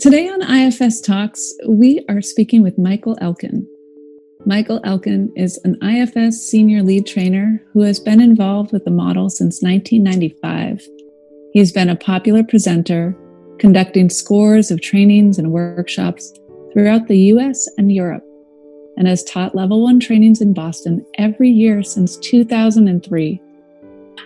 [0.00, 3.66] Today on IFS Talks, we are speaking with Michael Elkin.
[4.46, 9.28] Michael Elkin is an IFS senior lead trainer who has been involved with the model
[9.28, 10.88] since 1995.
[11.52, 13.14] He's been a popular presenter,
[13.58, 16.32] conducting scores of trainings and workshops
[16.72, 18.24] throughout the US and Europe,
[18.96, 23.38] and has taught level one trainings in Boston every year since 2003.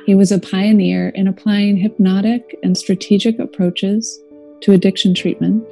[0.06, 4.20] He was a pioneer in applying hypnotic and strategic approaches
[4.64, 5.62] to addiction treatment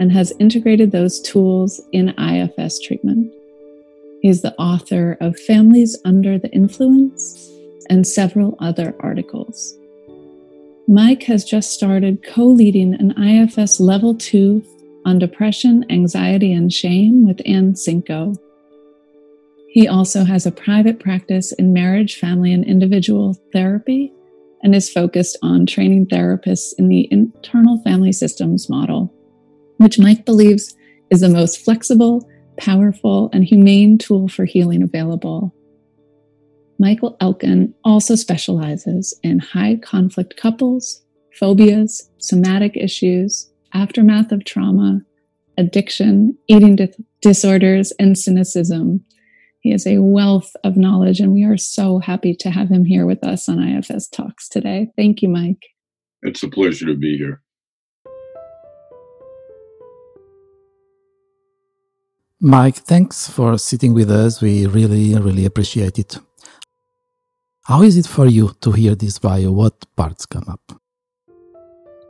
[0.00, 3.30] and has integrated those tools in IFS treatment.
[4.22, 7.50] He's the author of Families Under the Influence
[7.90, 9.76] and several other articles.
[10.88, 14.64] Mike has just started co leading an IFS Level 2
[15.04, 18.34] on depression, anxiety, and shame with Ann Sinko.
[19.68, 24.10] He also has a private practice in marriage, family, and individual therapy
[24.62, 29.12] and is focused on training therapists in the internal family systems model,
[29.78, 30.74] which Mike believes
[31.10, 32.28] is the most flexible
[32.58, 35.54] powerful, and humane tool for healing available.
[36.78, 41.04] Michael Elkin also specializes in high conflict couples,
[41.38, 45.00] phobias, somatic issues, aftermath of trauma,
[45.56, 49.04] addiction, eating di- disorders, and cynicism.
[49.62, 53.06] He has a wealth of knowledge, and we are so happy to have him here
[53.06, 54.90] with us on IFS Talks today.
[54.96, 55.62] Thank you, Mike.
[56.22, 57.40] It's a pleasure to be here.
[62.40, 64.42] Mike, thanks for sitting with us.
[64.42, 66.18] We really, really appreciate it.
[67.62, 69.52] How is it for you to hear this bio?
[69.52, 70.80] What parts come up?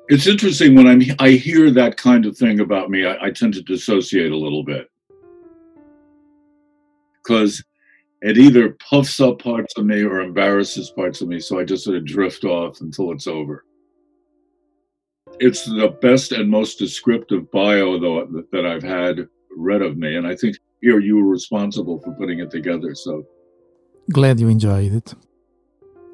[0.08, 3.52] It's interesting when I'm, I hear that kind of thing about me, I, I tend
[3.54, 4.88] to dissociate a little bit.
[7.22, 7.62] Because
[8.22, 11.40] it either puffs up parts of me or embarrasses parts of me.
[11.40, 13.64] So I just sort of drift off until it's over.
[15.40, 20.16] It's the best and most descriptive bio, though, that I've had read of me.
[20.16, 22.94] And I think here you were responsible for putting it together.
[22.94, 23.24] So
[24.10, 25.14] glad you enjoyed it.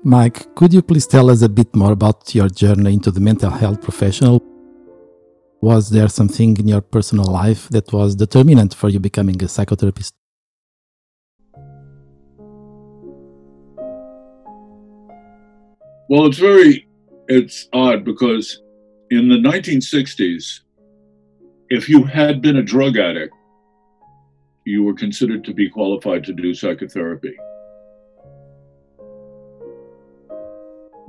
[0.05, 3.51] Mike, could you please tell us a bit more about your journey into the mental
[3.51, 4.43] health professional?
[5.61, 10.13] Was there something in your personal life that was determinant for you becoming a psychotherapist?
[16.09, 16.87] Well, it's very
[17.29, 18.63] it's odd because
[19.11, 20.61] in the 1960s
[21.71, 23.35] if you had been a drug addict,
[24.65, 27.37] you were considered to be qualified to do psychotherapy.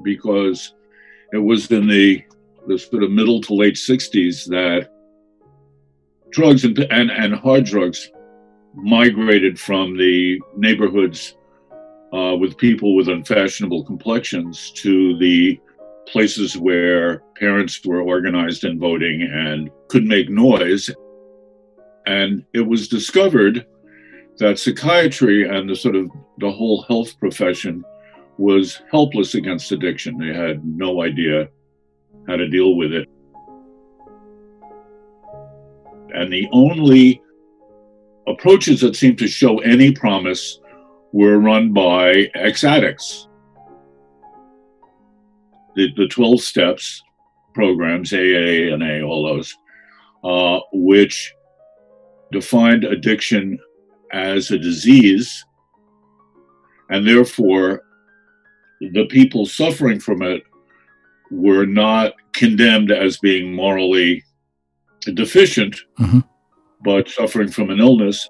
[0.04, 0.74] Because
[1.32, 2.24] it was in the,
[2.68, 4.90] the sort of middle to late 60s that
[6.32, 8.12] drugs and, and, and hard drugs
[8.76, 11.36] migrated from the neighborhoods
[12.14, 15.60] uh, with people with unfashionable complexions to the
[16.08, 20.90] places where parents were organized in voting and could make noise.
[22.08, 23.66] And it was discovered
[24.38, 26.10] that psychiatry and the sort of
[26.40, 27.84] the whole health profession
[28.38, 30.18] was helpless against addiction.
[30.18, 31.50] They had no idea
[32.28, 33.08] how to deal with it.
[36.14, 37.22] And the only
[38.28, 40.60] approaches that seemed to show any promise
[41.12, 43.28] were run by ex addicts
[45.80, 47.02] the, the 12 steps
[47.54, 49.56] programs, AA, NA, all those,
[50.24, 51.34] uh, which
[52.32, 53.58] defined addiction
[54.12, 55.46] as a disease,
[56.90, 57.82] and therefore
[58.94, 60.44] the people suffering from it
[61.32, 64.24] were not condemned as being morally
[65.14, 66.20] deficient, mm-hmm.
[66.84, 68.30] but suffering from an illness.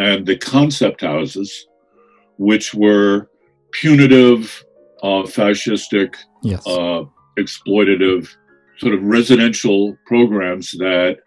[0.00, 1.66] And the concept houses,
[2.38, 3.28] which were
[3.72, 4.64] punitive,
[5.02, 6.66] uh, fascistic, yes.
[6.66, 7.04] uh,
[7.38, 8.34] exploitative,
[8.78, 11.18] sort of residential programs that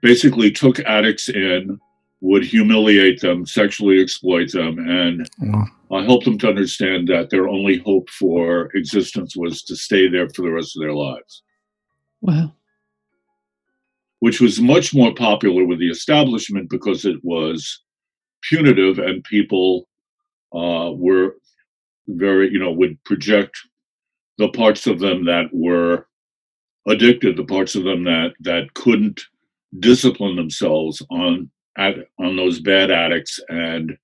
[0.00, 1.78] basically took addicts in,
[2.22, 5.66] would humiliate them, sexually exploit them, and wow.
[5.90, 10.30] uh, help them to understand that their only hope for existence was to stay there
[10.30, 11.42] for the rest of their lives.
[12.22, 12.54] Wow.
[14.20, 17.84] Which was much more popular with the establishment because it was
[18.48, 19.88] punitive and people
[20.54, 21.36] uh, were
[22.08, 23.56] very, you know, would project
[24.38, 26.06] the parts of them that were
[26.86, 29.22] addicted, the parts of them that that couldn't
[29.80, 33.96] discipline themselves on at, on those bad addicts, and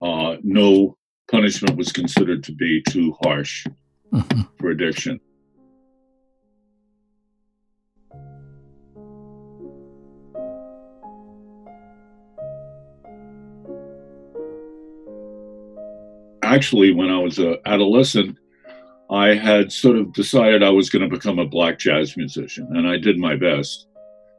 [0.00, 0.96] uh, no
[1.30, 3.66] punishment was considered to be too harsh
[4.12, 4.40] mm-hmm.
[4.58, 5.20] for addiction.
[16.54, 18.38] Actually, when I was an adolescent,
[19.10, 22.86] I had sort of decided I was going to become a black jazz musician, and
[22.86, 23.86] I did my best,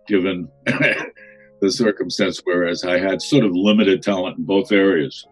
[0.07, 2.41] given the circumstance.
[2.43, 5.25] Whereas I had sort of limited talent in both areas,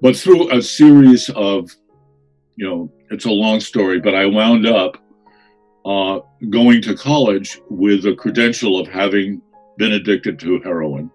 [0.00, 1.70] but through a series of,
[2.56, 4.96] you know, it's a long story, but I wound up
[5.84, 6.20] uh,
[6.50, 9.40] going to college with the credential of having
[9.78, 11.10] been addicted to heroin.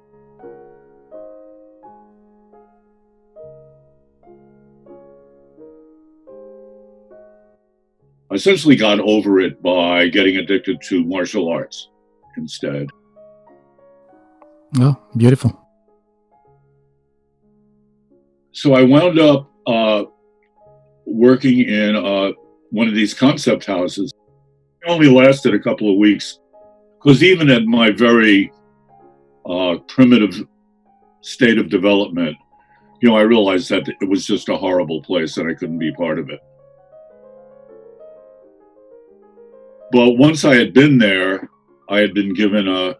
[8.39, 11.89] Essentially got over it by getting addicted to martial arts
[12.37, 12.87] instead.
[14.79, 15.59] Oh, beautiful.
[18.53, 20.03] So I wound up uh,
[21.05, 22.31] working in uh,
[22.69, 24.13] one of these concept houses.
[24.83, 26.39] It only lasted a couple of weeks
[26.97, 28.53] because even at my very
[29.45, 30.47] uh, primitive
[31.19, 32.37] state of development,
[33.01, 35.93] you know, I realized that it was just a horrible place and I couldn't be
[35.95, 36.39] part of it.
[39.91, 41.49] But once I had been there,
[41.89, 42.95] I had been given a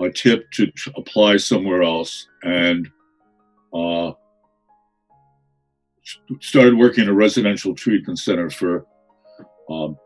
[0.00, 2.88] a tip to apply somewhere else, and
[3.74, 4.12] uh,
[6.40, 8.86] started working in a residential treatment center for
[9.68, 9.98] um,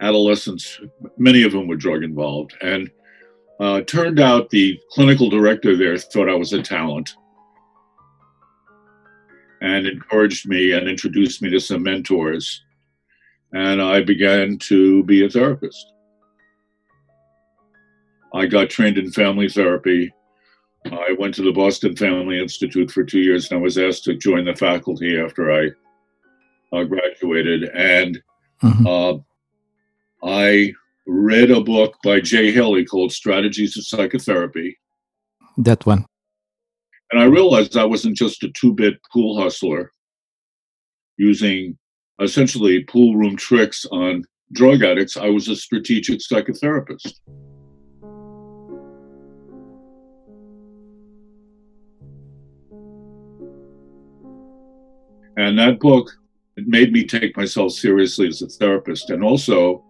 [0.00, 0.80] adolescents.
[1.16, 2.88] Many of them were drug involved, and
[3.60, 7.16] uh, turned out the clinical director there thought I was a talent
[9.60, 12.62] and encouraged me and introduced me to some mentors
[13.52, 15.92] and I began to be a therapist.
[18.34, 20.12] I got trained in family therapy.
[20.84, 24.14] I went to the Boston Family Institute for two years, and I was asked to
[24.14, 25.70] join the faculty after I
[26.76, 27.64] uh, graduated.
[27.74, 28.22] And
[28.62, 28.86] mm-hmm.
[28.86, 29.18] uh,
[30.22, 30.72] I
[31.06, 34.78] read a book by Jay Haley called Strategies of Psychotherapy.
[35.56, 36.04] That one.
[37.10, 39.90] And I realized I wasn't just a two bit pool hustler
[41.16, 41.78] using
[42.20, 47.14] essentially pool room tricks on drug addicts, I was a strategic psychotherapist.
[55.36, 56.10] And that book
[56.56, 59.10] it made me take myself seriously as a therapist.
[59.10, 59.84] And also,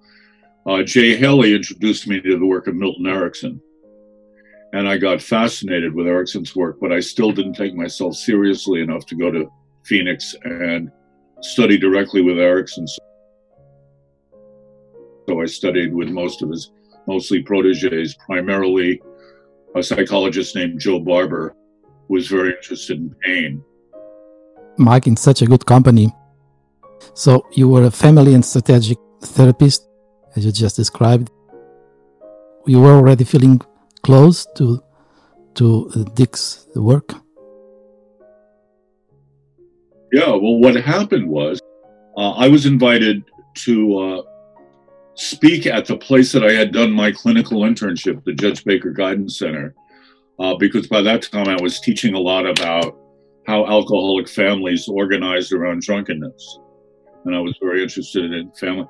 [0.66, 3.58] uh, Jay Haley introduced me to the work of Milton Erickson.
[4.74, 9.06] And I got fascinated with Erickson's work, but I still didn't take myself seriously enough
[9.06, 9.50] to go to
[9.86, 10.90] Phoenix and
[11.40, 12.86] study directly with Erickson.
[15.28, 16.70] So I studied with most of his
[17.06, 19.00] mostly proteges, primarily
[19.74, 21.54] a psychologist named Joe Barber,
[22.06, 23.62] who was very interested in pain.
[24.78, 26.12] Mike, in such a good company.
[27.14, 29.88] So you were a family and strategic therapist,
[30.36, 31.30] as you just described.
[32.66, 33.60] You were already feeling
[34.02, 34.82] close to
[35.54, 37.14] to Dick's work.
[40.12, 41.60] Yeah, well, what happened was
[42.16, 43.24] uh, I was invited
[43.64, 44.22] to uh,
[45.14, 49.38] speak at the place that I had done my clinical internship, the Judge Baker Guidance
[49.38, 49.74] Center,
[50.38, 52.96] uh, because by that time I was teaching a lot about
[53.46, 56.58] how alcoholic families organized around drunkenness.
[57.24, 58.86] And I was very interested in family.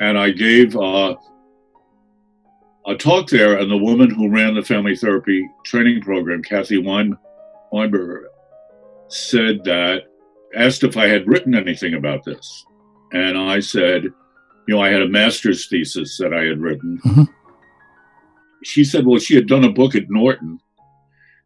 [0.00, 1.14] And I gave uh,
[2.86, 7.18] a talk there, and the woman who ran the family therapy training program, Kathy Wein-
[7.72, 8.24] Weinberger,
[9.08, 10.04] said that
[10.54, 12.64] asked if I had written anything about this.
[13.12, 17.00] And I said, you know, I had a master's thesis that I had written.
[17.04, 17.22] Mm-hmm.
[18.64, 20.60] She said, well, she had done a book at Norton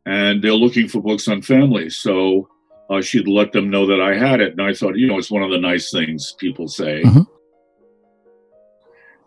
[0.07, 1.91] and they're looking for books on family.
[1.91, 2.49] So
[2.91, 4.53] uh, she'd let them know that I had it.
[4.53, 7.03] And I thought, you know, it's one of the nice things people say.
[7.03, 7.23] Mm-hmm.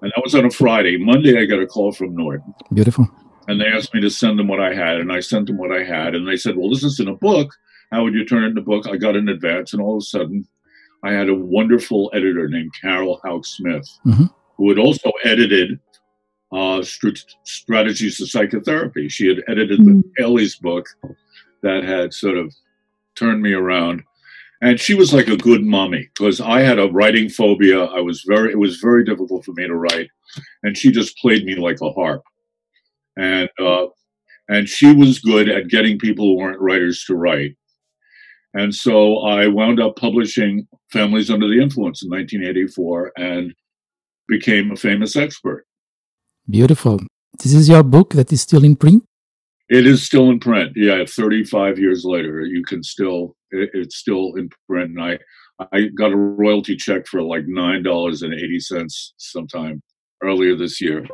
[0.02, 0.98] And that was on a Friday.
[0.98, 2.54] Monday, I got a call from Norton.
[2.74, 3.08] Beautiful.
[3.48, 4.98] And they asked me to send them what I had.
[4.98, 6.16] And I sent them what I had.
[6.16, 7.52] And they said, well, this isn't a book
[7.92, 8.88] how would you turn it into a book?
[8.88, 10.48] I got in advance, and all of a sudden,
[11.04, 14.26] I had a wonderful editor named Carol Houck Smith, mm-hmm.
[14.58, 15.80] who had also edited
[16.52, 16.84] uh,
[17.44, 19.10] Strategies of Psychotherapy.
[19.10, 20.02] She had edited mm-hmm.
[20.02, 20.88] the Haley's book
[21.62, 22.54] that had sort of
[23.16, 24.04] turned me around.
[24.62, 27.84] And she was like a good mommy because I had a writing phobia.
[27.84, 30.10] I was very, it was very difficult for me to write.
[30.64, 32.24] And she just played me like a harp.
[33.18, 33.88] And, uh,
[34.48, 37.56] and she was good at getting people who weren't writers to write.
[38.56, 43.54] And so I wound up publishing Families Under the Influence in 1984 and
[44.30, 45.66] became a famous expert.
[46.50, 47.02] Beautiful.
[47.44, 49.04] This is your book that is still in print?
[49.68, 50.72] It is still in print.
[50.76, 54.92] Yeah, 35 years later, you can still, it, it's still in print.
[54.92, 55.20] And I,
[55.74, 59.82] I got a royalty check for like $9.80 sometime
[60.24, 61.06] earlier this year.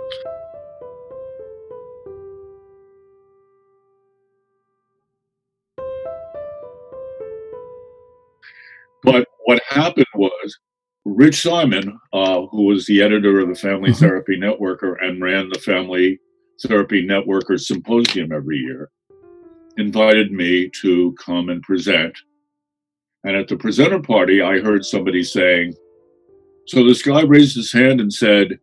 [9.04, 10.58] But what happened was
[11.06, 14.00] Rich Simon, uh, who was the editor of the Family Mm-hmm.
[14.00, 16.20] Therapy Networker and ran the Family
[16.64, 18.90] Therapy Networker Symposium every year,
[19.78, 22.16] invited me to come and present.
[23.24, 25.74] And at the presenter party, I heard somebody saying,
[26.68, 28.60] So this guy raised his hand and said,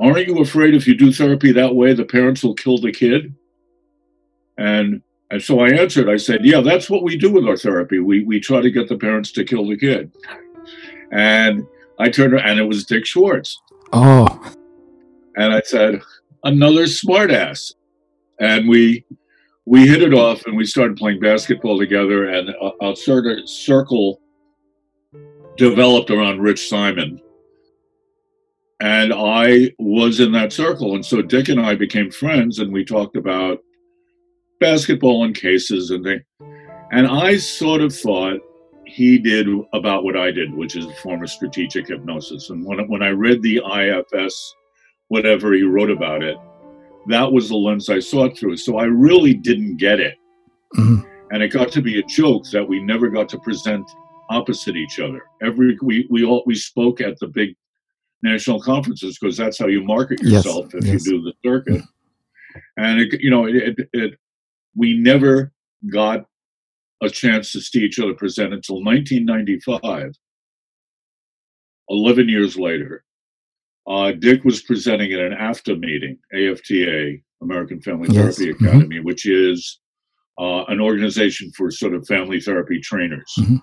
[0.00, 3.34] Aren't you afraid if you do therapy that way, the parents will kill the kid?
[4.58, 5.02] And
[5.34, 7.98] and so I answered, I said, Yeah, that's what we do with our therapy.
[7.98, 10.12] We we try to get the parents to kill the kid.
[11.10, 11.66] And
[11.98, 13.60] I turned and it was Dick Schwartz.
[13.92, 14.28] Oh,
[15.36, 16.00] And I said,
[16.44, 17.74] another smartass.
[18.38, 19.04] And we
[19.64, 23.48] we hit it off and we started playing basketball together and a, a sort of
[23.48, 24.20] circle
[25.56, 27.20] developed around Rich Simon.
[28.78, 30.94] And I was in that circle.
[30.94, 33.58] And so Dick and I became friends and we talked about
[34.60, 36.22] basketball and cases and things.
[36.92, 38.40] And I sort of thought
[38.86, 42.50] he did about what I did, which is a form of strategic hypnosis.
[42.50, 44.54] And when, when I read the IFS,
[45.08, 46.36] whatever he wrote about it,
[47.08, 48.56] that was the lens I saw it through.
[48.56, 50.16] So I really didn't get it.
[50.76, 51.04] Mhm.
[51.32, 53.86] And it got to be a joke that we never got to present
[54.30, 55.22] opposite each other.
[55.42, 57.56] Every we we all we spoke at the big
[58.22, 61.06] national conferences because that's how you market Yes, yourself if yes.
[61.06, 61.82] you do the circuit.
[62.76, 64.18] And it, you know, it, it, it
[64.76, 65.52] we never
[65.92, 66.26] got
[67.02, 70.12] a chance to see each other present until 1995.
[71.90, 73.04] 11 years later,
[73.86, 78.68] uh, Dick was presenting at an AFTA meeting, AFTA, American Family Yes, Therapy mhm.
[78.68, 79.80] Academy, which is
[80.40, 83.32] uh, an organization for sort of family therapy trainers.
[83.38, 83.62] Mhm.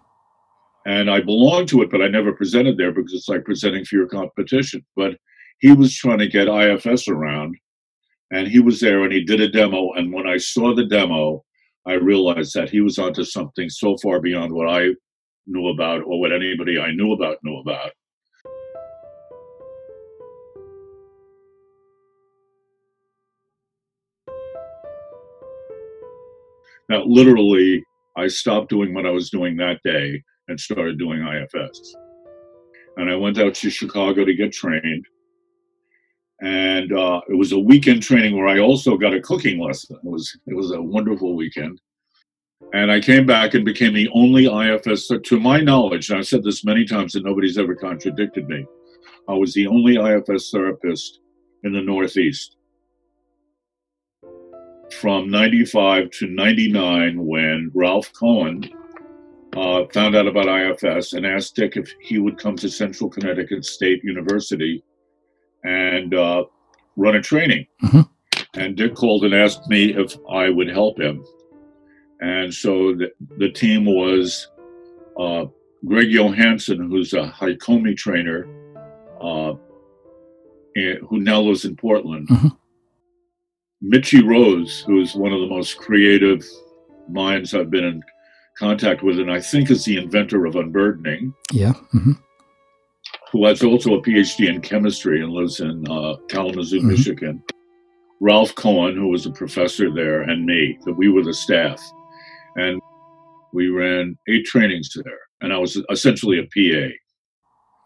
[0.85, 3.95] And I belonged to it, but I never presented there because it's like presenting for
[3.95, 4.85] your competition.
[4.95, 5.17] But
[5.59, 7.55] he was trying to get IFS around,
[8.31, 9.91] and he was there and he did a demo.
[9.93, 11.43] And when I saw the demo,
[11.85, 14.89] I realized that he was onto something so far beyond what I
[15.47, 17.91] knew about or what anybody I knew about knew about.
[26.89, 27.83] Now, literally,
[28.17, 31.95] I stopped doing what I was doing that day and started doing IFS.
[32.97, 35.05] And I went out to Chicago to get trained.
[36.41, 39.97] And uh, it was a weekend training where I also got a cooking lesson.
[40.03, 41.79] It was it was a wonderful weekend.
[42.73, 46.43] And I came back and became the only IFS, to my knowledge, and I've said
[46.43, 48.65] this many times and nobody's ever contradicted me.
[49.27, 51.19] I was the only IFS therapist
[51.63, 52.55] in the Northeast
[54.93, 58.69] from 95 to 99 when Ralph Cohen
[59.55, 63.65] uh, found out about IFS and asked Dick if he would come to Central Connecticut
[63.65, 64.83] State University
[65.63, 66.43] and uh,
[66.95, 67.67] run a training.
[67.83, 68.07] Mhm.
[68.55, 71.23] And Dick called and asked me if I would help him.
[72.19, 74.49] And so the, the team was
[75.19, 75.45] uh,
[75.85, 78.45] Greg Johanson, who's a Hakomi trainer,
[79.21, 79.53] uh,
[80.75, 82.27] and- who now lives in Portland.
[82.27, 82.57] Mhm.
[83.83, 86.43] Michi Rose, who's one of the most creative
[87.09, 88.03] minds I've been in
[88.57, 91.73] contact with, and I think is the inventor of unburdening, yeah.
[91.91, 92.11] hmm
[93.31, 96.89] who has also a PhD in chemistry and lives in uh, Kalamazoo, Mhm.
[96.89, 97.43] Michigan.
[98.19, 101.81] Ralph Cohen, who was a professor there, and me, that we were the staff.
[102.55, 102.79] And
[103.53, 105.19] we ran eight trainings there.
[105.41, 106.93] And I was essentially a PA.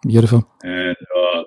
[0.05, 0.49] Beautiful.
[0.63, 1.43] And uh,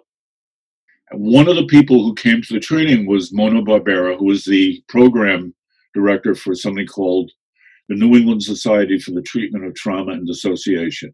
[1.12, 4.82] one of the people who came to the training was Mona Barbera, who was the
[4.88, 5.54] program
[5.94, 7.30] director for something called
[7.88, 11.12] the New England Society for the Treatment of Trauma and Dissociation.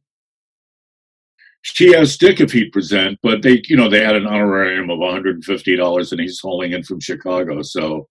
[1.65, 4.99] She asked Dick if he'd present, but they, you know, they had an honorarium of
[4.99, 7.63] $150 and he's hauling in from Chicago.
[7.63, 8.07] So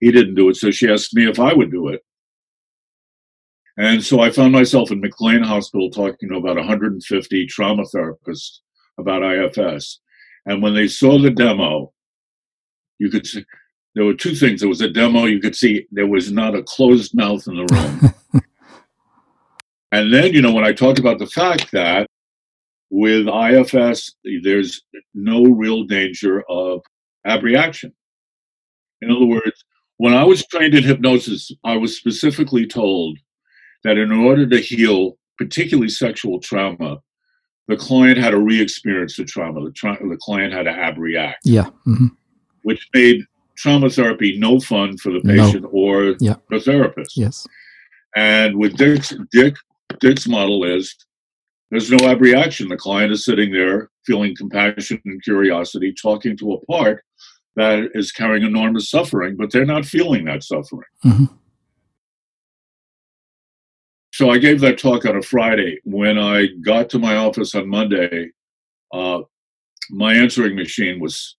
[0.00, 0.56] he didn't do it.
[0.56, 2.02] So she asked me if I would do it.
[3.76, 8.58] And so I found myself in McLean Hospital talking to about 150 trauma therapists
[8.98, 10.00] about IFS.
[10.46, 11.92] And when they saw the demo,
[12.98, 13.44] you could see
[13.94, 14.58] there were two things.
[14.58, 18.12] There was a demo, you could see there was not a closed mouth in the
[18.32, 18.42] room.
[19.92, 22.08] and then, you know, when I talked about the fact that
[22.90, 24.82] with IFS, there's
[25.14, 26.80] no real danger of
[27.24, 27.92] abreaction.
[29.02, 29.64] In other words,
[29.98, 33.18] when I was trained in hypnosis, I was specifically told
[33.84, 36.98] that in order to heal, particularly sexual trauma,
[37.68, 39.62] the client had to re-experience the trauma.
[39.64, 41.70] The, tra- the client had to abreact, Yeah.
[41.84, 42.06] hmm
[42.62, 43.22] which made
[43.56, 45.32] trauma therapy no fun for the No.
[45.46, 46.34] patient or Yeah.
[46.50, 47.16] the therapist.
[47.16, 47.46] Yes.
[48.16, 49.54] And with Dick's Dick
[50.00, 50.94] Dick's model is
[51.70, 52.68] there's no abreaction.
[52.68, 57.04] The client is sitting there feeling compassion and curiosity, talking to a part
[57.56, 60.88] that is carrying enormous suffering, but they're not feeling that suffering.
[61.04, 61.28] Mhm.
[64.12, 65.78] so I gave that talk on a Friday.
[65.84, 68.30] When I got to my office on Monday,
[68.92, 69.20] uh,
[69.90, 71.36] my answering machine was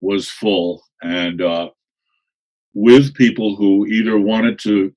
[0.00, 1.68] was full, and uh,
[2.74, 4.94] with people who either wanted to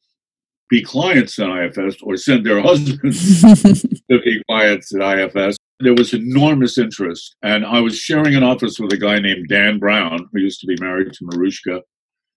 [0.69, 5.57] be clients in IFS or send their husbands to be clients at IFS.
[5.79, 9.79] There was enormous interest, and I was sharing an office with a guy named Dan
[9.79, 11.81] Brown, who used to be married to Marushka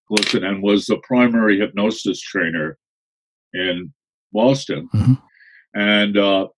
[0.08, 2.78] Glisten and was the primary hypnosis trainer
[3.52, 3.92] in
[4.32, 5.14] Boston, mm-hmm.
[5.74, 6.48] and uh,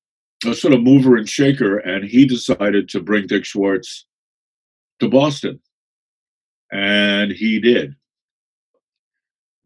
[0.46, 1.78] a sort of mover and shaker.
[1.78, 4.06] And he decided to bring Dick Schwartz
[5.00, 5.60] to Boston,
[6.70, 7.96] and he did.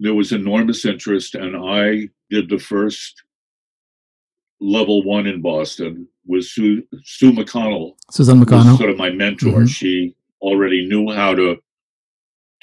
[0.01, 3.23] There was enormous interest, and I did the first
[4.61, 7.95] level one in Boston with Sue, Sue McConnell.
[8.11, 8.77] Susan McConnell.
[8.77, 9.61] Sort of my mentor.
[9.61, 9.67] Mm-hmm.
[9.67, 11.57] She already knew how to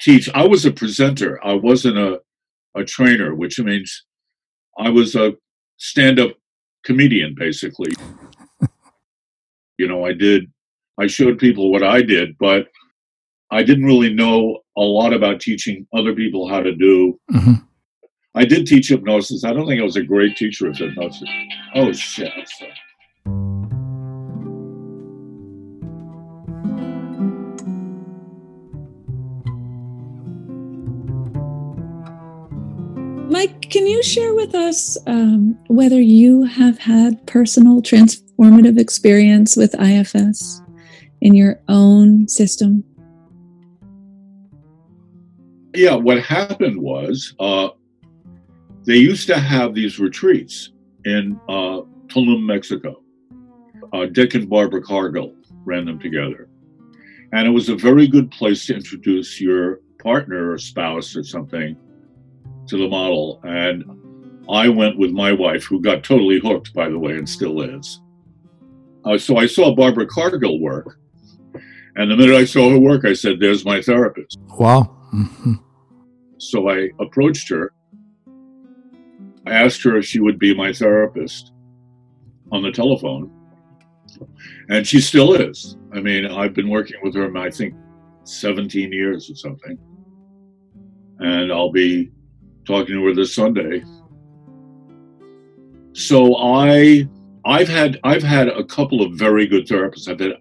[0.00, 0.30] teach.
[0.34, 1.44] I was a presenter.
[1.44, 2.20] I wasn't a,
[2.74, 4.04] a trainer, which means
[4.78, 5.34] I was a
[5.78, 6.32] stand up
[6.84, 7.92] comedian, basically.
[9.78, 10.50] you know, I did,
[10.98, 12.68] I showed people what I did, but
[13.50, 17.18] I didn't really know a lot about teaching other people how to do.
[17.30, 17.52] Mm-hmm.
[18.34, 19.44] I did teach hypnosis.
[19.44, 21.28] I don't think I was a great teacher of hypnosis.
[21.74, 22.32] Oh, shit.
[33.30, 39.74] Mike, can you share with us um, whether you have had personal transformative experience with
[39.80, 40.60] IFS
[41.20, 42.82] in your own system?
[45.76, 47.68] Yeah, what happened was uh,
[48.84, 50.72] they used to have these retreats
[51.04, 53.02] in uh, Tulum, Mexico.
[53.92, 56.48] Uh, Dick and Barbara Cargill ran them together.
[57.32, 61.76] And it was a very good place to introduce your partner or spouse or something
[62.68, 63.40] to the model.
[63.44, 63.84] And
[64.48, 68.00] I went with my wife, who got totally hooked, by the way, and still is.
[69.04, 70.98] Uh, so I saw Barbara Cargill work.
[71.96, 74.38] And the minute I saw her work, I said, There's my therapist.
[74.58, 74.96] Wow.
[75.12, 75.54] Mm-hmm.
[76.38, 77.72] So I approached her.
[79.46, 81.52] I asked her if she would be my therapist
[82.52, 83.30] on the telephone.
[84.68, 85.76] And she still is.
[85.92, 87.74] I mean, I've been working with her, I think,
[88.24, 89.78] 17 years or something.
[91.18, 92.10] And I'll be
[92.66, 93.82] talking to her this Sunday.
[95.92, 97.08] So I
[97.46, 100.08] I've had I've had a couple of very good therapists.
[100.08, 100.32] I've had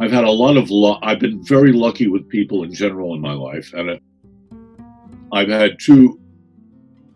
[0.00, 1.00] I've had a lot of luck.
[1.02, 4.00] I've been very lucky with people in general in my life, and
[5.32, 6.20] I've had two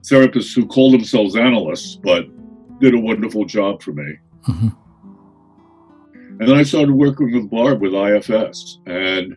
[0.02, 2.26] therapists who call themselves analysts, but
[2.80, 4.14] did a wonderful job for me.
[4.48, 4.68] Mm-hmm.
[6.38, 9.36] And then I started working with Barb with IFS, and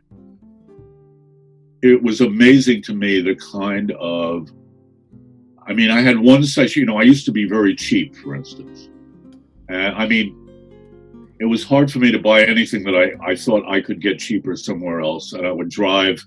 [1.82, 4.50] it was amazing to me the kind of
[5.70, 8.34] I mean, I had one session, you know, I used to be very cheap, for
[8.34, 8.90] instance.
[9.70, 10.36] And I mean,
[11.40, 14.18] it was hard for me to buy anything that I, I thought I could get
[14.18, 15.34] cheaper somewhere else.
[15.34, 16.26] And I would drive,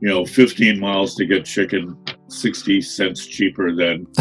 [0.00, 1.96] you know, 15 miles to get chicken
[2.28, 4.06] 60 cents cheaper than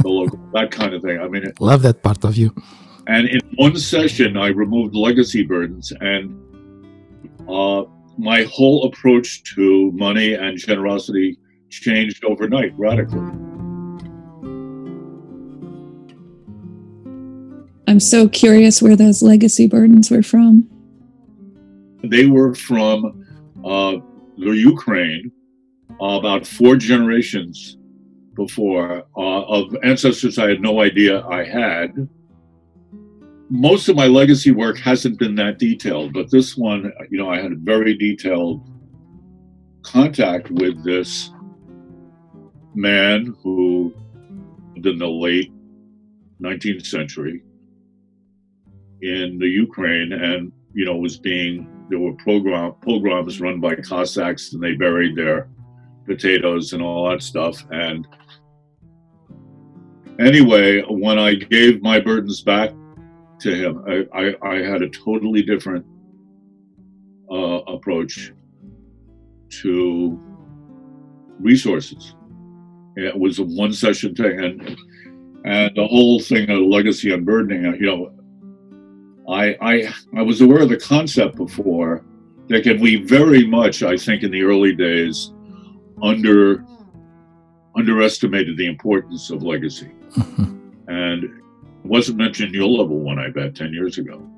[0.00, 1.20] the local, that kind of thing.
[1.20, 2.54] I mean, it, love that part of you.
[3.06, 6.40] And in one session, I removed legacy burdens and
[7.48, 7.84] uh,
[8.16, 11.36] my whole approach to money and generosity
[11.68, 13.18] changed overnight radically.
[17.86, 20.68] I'm so curious where those legacy burdens were from.
[22.02, 23.26] They were from
[23.64, 23.96] uh,
[24.38, 25.30] the Ukraine
[26.00, 27.78] uh, about four generations
[28.34, 32.08] before uh, of ancestors I had no idea I had.
[33.50, 37.40] Most of my legacy work hasn't been that detailed, but this one, you know, I
[37.40, 38.68] had a very detailed
[39.82, 41.30] contact with this
[42.74, 43.94] man who
[44.74, 45.52] lived in the late
[46.42, 47.42] 19th century
[49.02, 54.52] in the Ukraine, and you know was being there were program pogroms run by Cossacks,
[54.52, 55.48] and they buried their
[56.06, 57.64] potatoes and all that stuff.
[57.70, 58.06] And
[60.18, 62.70] anyway, when I gave my burdens back
[63.40, 65.84] to him, I, I, I had a totally different
[67.30, 68.32] uh, approach
[69.62, 70.20] to
[71.38, 72.14] resources.
[72.96, 74.78] It was a one session thing, and
[75.44, 77.64] and the whole thing of legacy unburdening.
[77.74, 78.13] You know,
[79.28, 82.04] I, I, I was aware of the concept before,
[82.48, 85.32] that and we very much, I think, in the early days,
[86.02, 86.64] under
[87.76, 90.88] underestimated the importance of legacy, mm-hmm.
[90.88, 91.30] and it
[91.84, 93.18] wasn't mentioned in your level one.
[93.18, 94.28] I bet ten years ago,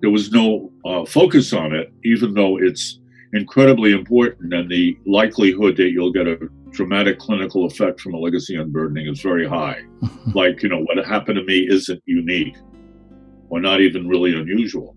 [0.00, 3.00] there was no uh, focus on it, even though it's
[3.32, 8.56] incredibly important, and the likelihood that you'll get a dramatic clinical effect from a legacy
[8.56, 9.82] unburdening is very high.
[10.34, 12.56] like, you know, what happened to me isn't unique
[13.48, 14.96] or not even really unusual.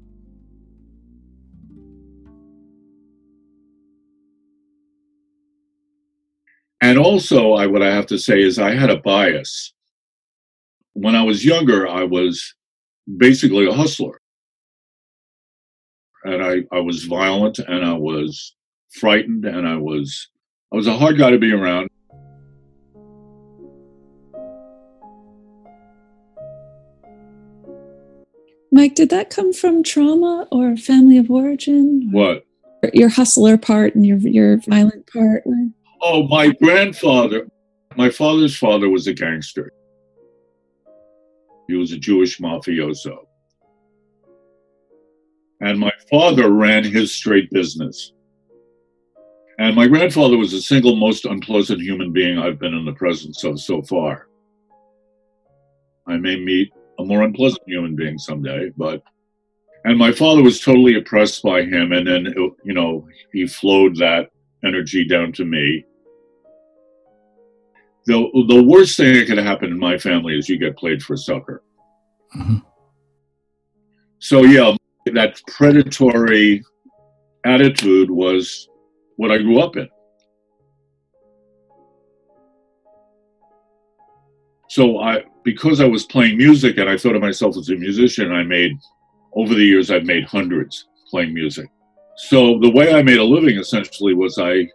[6.82, 9.74] And also, I, what I have to say is I had a bias.
[10.94, 12.56] When I was younger, I was
[13.18, 14.20] basically a hustler.
[16.24, 18.56] And I, I was violent and I was
[18.94, 20.28] frightened and I was
[20.72, 21.90] I was a hard guy to be around.
[28.72, 32.08] Mike, did that come from trauma or family of origin?
[32.12, 32.46] What?
[32.94, 35.44] Your hustler part and your your violent part?
[36.02, 37.48] Oh, my grandfather,
[37.98, 39.74] my father's father was a gangster.
[41.68, 43.26] He was a Jewish mafioso.
[45.60, 48.14] And my father ran his straight business.
[49.62, 53.44] And my grandfather was the single most unpleasant human being I've been in the presence
[53.44, 54.28] of so far.
[56.08, 59.04] I may meet a more unpleasant human being someday, but.
[59.84, 64.30] And my father was totally oppressed by him, and then, you know, he flowed that
[64.64, 65.86] energy down to me
[68.06, 71.16] the the worst thing that could happen in my family is you get played for
[71.16, 71.64] sucker.
[72.36, 72.58] Mm-hmm.
[74.20, 74.76] So yeah,
[75.14, 76.64] that predatory
[77.46, 78.70] attitude was
[79.22, 79.88] what I grew up in.
[84.68, 88.32] So I because I was playing music and I thought of myself as a musician,
[88.32, 88.72] I made
[89.34, 91.68] over the years I've made hundreds playing music.
[92.30, 94.68] So the way I made a living essentially was I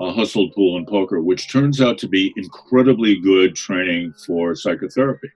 [0.00, 5.30] uh, hustled pool and poker, which turns out to be incredibly good training for psychotherapy.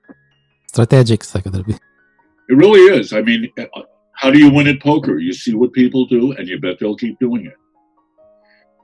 [0.67, 1.77] Strategic psychotherapy.
[2.49, 3.13] It really is.
[3.13, 3.83] I mean, uh,
[4.17, 5.19] how do you win at poker?
[5.19, 7.60] You see what people do, and you bet they'll keep doing it.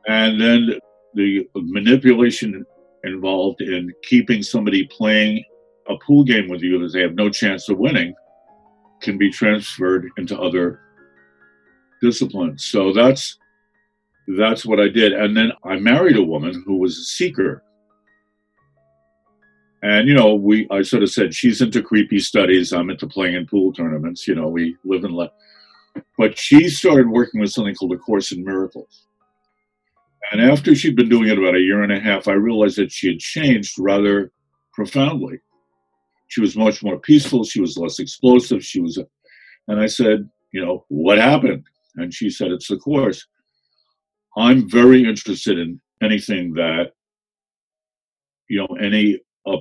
[0.06, 0.78] And then
[1.14, 2.64] the manipulation
[3.04, 5.44] involved in keeping somebody playing
[5.88, 8.14] a pool game with you that they have no chance of winning
[9.00, 10.80] can be transferred into other
[12.00, 12.64] disciplines.
[12.64, 13.38] So that's
[14.38, 15.12] that's what I did.
[15.12, 17.62] And then I married a woman who was a seeker.
[19.82, 22.72] And, you know, we, I sort of said, she's into creepy studies.
[22.72, 24.26] I'm into playing in pool tournaments.
[24.26, 25.30] You know, we live and let.
[26.18, 29.06] But she started working with something called A Course in Miracles.
[30.32, 32.90] And after she'd been doing it about a year and a half, I realized that
[32.90, 34.32] she had changed rather
[34.72, 35.38] profoundly.
[36.28, 37.44] She was much more peaceful.
[37.44, 38.64] She was less explosive.
[38.64, 38.98] She was,
[39.68, 41.64] and I said, you know, what happened?
[41.96, 43.24] And she said, it's the course.
[44.36, 46.92] I'm very interested in anything that,
[48.48, 49.56] you know, any uh,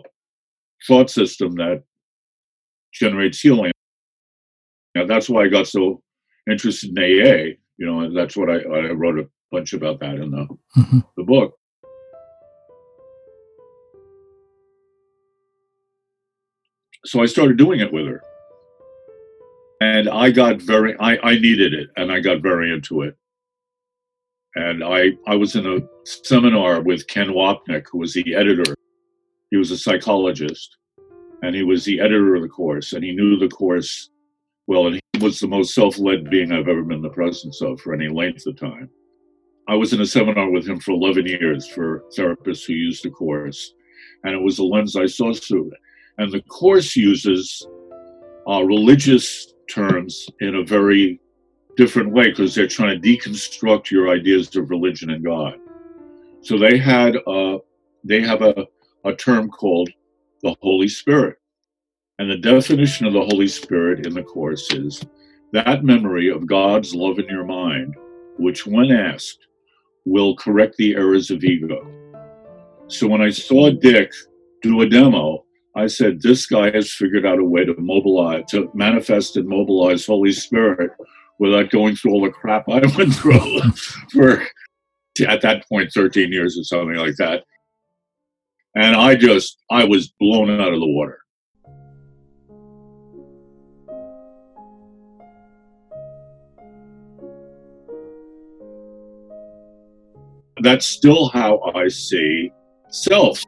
[0.88, 1.84] thought system that
[2.92, 3.72] generates healing.
[4.96, 6.02] Now, that's why I got so
[6.50, 7.56] interested in AA.
[7.78, 11.00] You know, that's what I, I wrote a bunch about that in the, mm-hmm.
[11.18, 11.58] the book.
[17.06, 18.22] So I started doing it with her.
[19.82, 23.16] And I got very, I, I needed it and I got very into it.
[24.56, 28.74] And I, I was in a seminar with Ken Wapnick, who was the editor.
[29.52, 30.78] He was a psychologist,
[31.44, 34.10] and he was the editor of the course, and he knew the course
[34.68, 37.62] well, and he was the most self led being I've ever been in the presence
[37.62, 38.90] of for any length of time.
[39.68, 43.10] I was in a seminar with him for 11 years for therapists who used the
[43.10, 43.74] course,
[44.24, 45.72] and it was a lens I saw through.
[46.20, 47.66] And the course uses
[48.48, 51.20] uh, religious terms in a very
[51.78, 55.56] different way because they're trying to deconstruct your ideas of religion and God.
[56.42, 57.58] So they had a,
[58.04, 58.68] they have a,
[59.04, 59.90] a term called
[60.44, 61.38] the Holy Spirit.
[62.20, 65.04] And the definition of the Holy Spirit in the Course is
[65.54, 67.96] that memory of God's love in your mind,
[68.38, 69.48] which, when asked,
[70.06, 71.92] will correct the errors of ego.
[72.88, 74.12] So when I saw Dick
[74.62, 75.44] do a demo,
[75.76, 80.06] I said, This guy has figured out a way to mobilize, to manifest and mobilize
[80.06, 80.92] Holy Spirit
[81.40, 83.62] without going through all the crap I went through
[84.14, 84.42] for,
[85.28, 87.44] at that point, 13 years or something like that.
[88.76, 91.20] And I just, I was blown out of the water.
[100.62, 102.52] That's still how I see
[102.90, 103.44] self.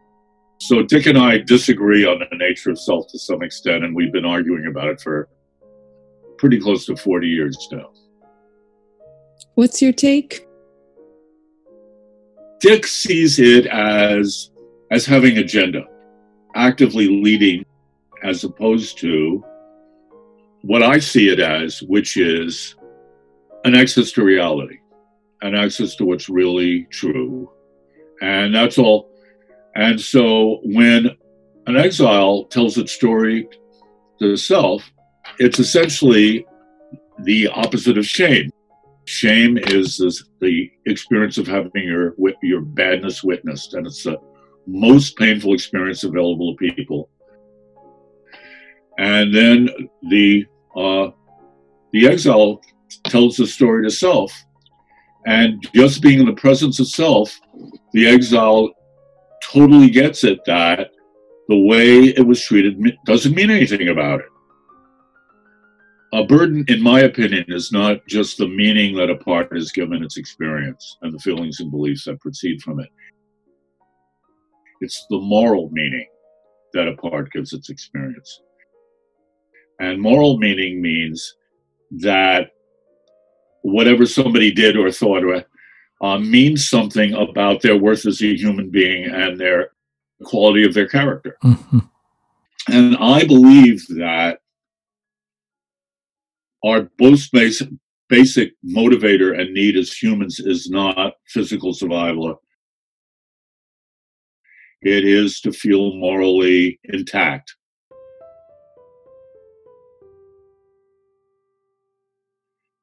[0.60, 4.12] So Dick and I disagree on the nature of self to some extent, and we've
[4.12, 5.30] been arguing about it for
[6.38, 7.92] pretty close to 40 years now.
[9.56, 10.46] What's your take?
[12.60, 14.50] Dick sees it as
[14.92, 15.84] as having agenda,
[16.56, 17.66] actively leading,
[18.24, 19.44] as opposed to
[20.62, 22.76] what I see it as, which is
[23.64, 24.78] an access to reality,
[25.42, 27.50] an access to what's really true,
[28.22, 29.12] And that's all.
[29.76, 31.12] And so when
[31.68, 33.48] an exile tells its story
[34.20, 34.90] to self,
[35.40, 36.46] it's essentially
[37.20, 38.50] the opposite of shame.
[39.06, 44.18] Shame is this, the experience of having your your badness witnessed, and it's the
[44.66, 47.10] most painful experience available to people.
[48.98, 49.70] And then
[50.10, 50.46] the
[50.76, 51.12] uh,
[51.94, 52.62] the exile
[53.06, 54.34] tells the story to self,
[55.28, 57.38] and just being in the presence of self,
[57.92, 58.72] the exile
[59.44, 60.90] totally gets it that
[61.50, 64.28] the way it was treated doesn't mean anything about it.
[66.14, 70.02] A burden, in my opinion, is not just the meaning that a part is given
[70.02, 72.88] its experience and the feelings and beliefs that proceed from it.
[74.80, 76.08] It's the moral meaning
[76.72, 78.42] that a part gives its experience.
[79.80, 81.36] And moral meaning means
[82.00, 82.52] that
[83.68, 85.24] whatever somebody did or thought
[86.02, 89.72] uh, means something about their worth as a human being and their
[90.24, 91.38] quality of their character.
[91.44, 91.80] Mm-hmm.
[92.70, 94.40] And I believe that
[96.64, 97.70] our most basic,
[98.08, 102.42] basic motivator and need as humans is not physical survival.
[104.82, 107.54] It is to feel morally intact.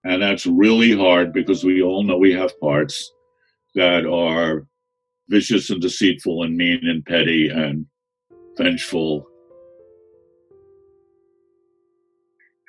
[0.05, 3.13] And that's really hard because we all know we have parts
[3.75, 4.67] that are
[5.29, 7.87] vicious and deceitful and mean and petty and
[8.57, 9.27] vengeful.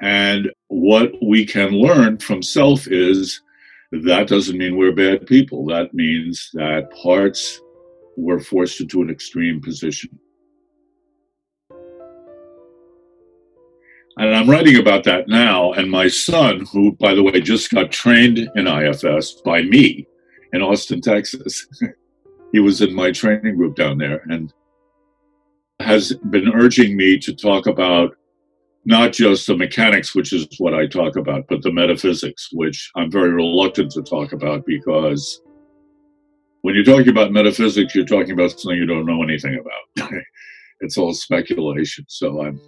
[0.01, 3.41] And what we can learn from self is
[3.91, 5.65] that doesn't mean we're bad people.
[5.65, 7.61] That means that parts
[8.17, 10.17] were forced into an extreme position.
[14.17, 15.73] And I'm writing about that now.
[15.73, 20.07] And my son, who, by the way, just got trained in IFS by me
[20.53, 21.67] in Austin, Texas,
[22.51, 24.53] he was in my training group down there and
[25.81, 28.15] has been urging me to talk about
[28.85, 33.11] not just the mechanics, which is what I talk about, but the metaphysics, which I'm
[33.11, 35.41] very reluctant to talk about because
[36.61, 40.11] when you're talking about metaphysics, you're talking about something you don't know anything about.
[40.79, 42.05] it's all speculation.
[42.07, 42.61] So I'm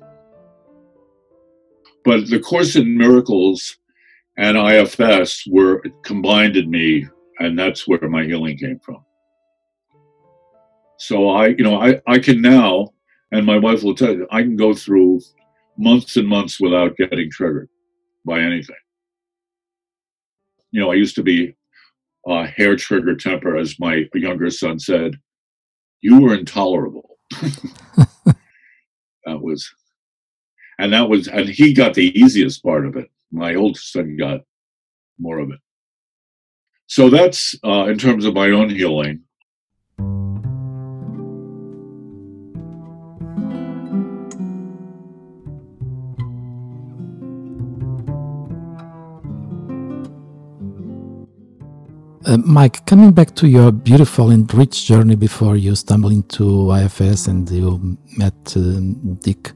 [2.07, 3.79] but the Course in Miracles
[4.37, 7.05] and IFS were combined in me,
[7.39, 9.03] and that's where my healing came from.
[10.99, 12.93] So I, you know, I, I can now,
[13.33, 15.19] and my wife will tell you, I can go through
[15.77, 17.67] months and months without getting triggered
[18.25, 18.77] by anything.
[20.71, 21.57] You know, I used to be
[22.25, 25.15] a hair trigger temper, as my younger son said.
[25.99, 27.17] You were intolerable.
[28.23, 28.37] that
[29.25, 29.69] was
[30.79, 33.09] and that was and he got the easiest part of it.
[33.31, 34.41] My oldest son got
[35.19, 35.59] more of it.
[36.87, 39.23] So that's uh, in terms of my own healing.
[52.25, 57.27] Uh, Mike, coming back to your beautiful and rich journey before you stumbled into IFS
[57.27, 58.81] and you met uh,
[59.21, 59.53] Dick,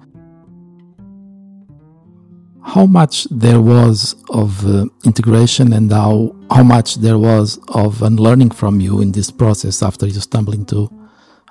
[2.63, 8.51] how much there was of uh, integration and how how much there was of unlearning
[8.51, 10.89] from you in this process after you stumbled into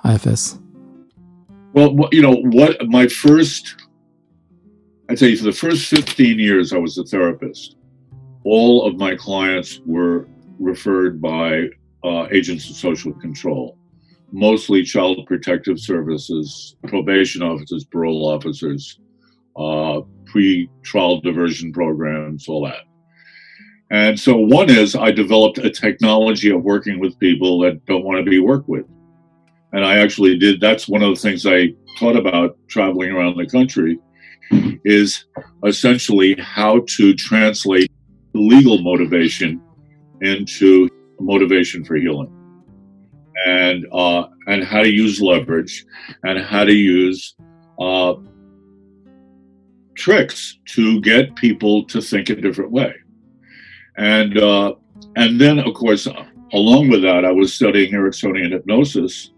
[0.05, 0.57] IFS?
[1.73, 2.77] Well, you know what?
[2.87, 3.75] My first,
[5.09, 7.75] I'd say for the first 15 years, I was a therapist.
[8.43, 10.27] All of my clients were
[10.59, 11.67] referred by
[12.03, 13.77] uh, agents of social control,
[14.31, 18.99] mostly child protective services, probation officers, parole officers,
[19.57, 22.83] uh, pre-trial diversion programs, all that.
[23.91, 28.23] And so one is I developed a technology of working with people that don't want
[28.23, 28.85] to be worked with.
[29.73, 33.45] And I actually did that's one of the things I taught about traveling around the
[33.45, 33.99] country
[34.85, 35.25] is
[35.65, 37.91] essentially how to translate
[38.33, 39.61] legal motivation
[40.21, 42.37] into motivation for healing.
[43.45, 45.85] And uh, and how to use leverage
[46.23, 47.35] and how to use
[47.79, 48.13] uh,
[49.95, 52.93] tricks to get people to think a different way.
[53.97, 54.75] And uh,
[55.15, 56.07] and then, of course,
[56.53, 59.31] along with that, I was studying Ericksonian hypnosis,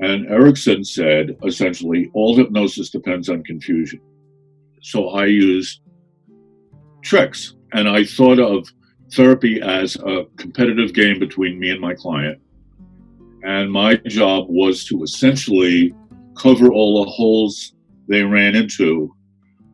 [0.00, 4.00] and Erickson said essentially all hypnosis depends on confusion.
[4.82, 5.80] So I used
[7.02, 8.68] tricks, and I thought of
[9.12, 12.40] therapy as a competitive game between me and my client.
[13.44, 15.94] And my job was to essentially
[16.36, 17.74] cover all the holes
[18.08, 19.13] they ran into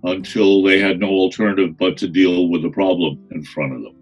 [0.05, 3.97] until they had no alternative but to deal with the problem in front of them.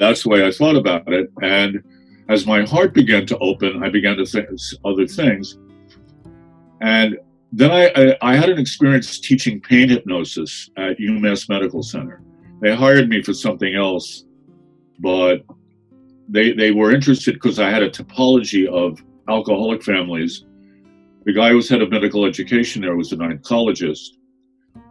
[0.00, 1.30] That's the way I thought about it.
[1.42, 1.82] And
[2.28, 4.48] as my heart began to open, I began to think
[4.84, 5.58] other things.
[6.80, 7.16] And
[7.52, 12.22] then I, I, I had an experience teaching pain hypnosis at UMass Medical Center.
[12.60, 14.24] They hired me for something else,
[14.98, 15.42] but
[16.28, 20.44] they they were interested because I had a topology of alcoholic families.
[21.28, 24.12] The guy who was head of medical education there was an oncologist.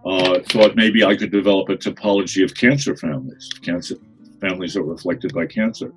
[0.06, 3.96] Uh, thought maybe I could develop a topology of cancer families, cancer
[4.40, 5.92] families that were afflicted by cancer.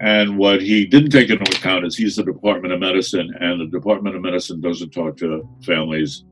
[0.00, 3.66] And what he didn't take into account is he's the Department of Medicine, and the
[3.76, 6.22] Department of Medicine doesn't talk to families.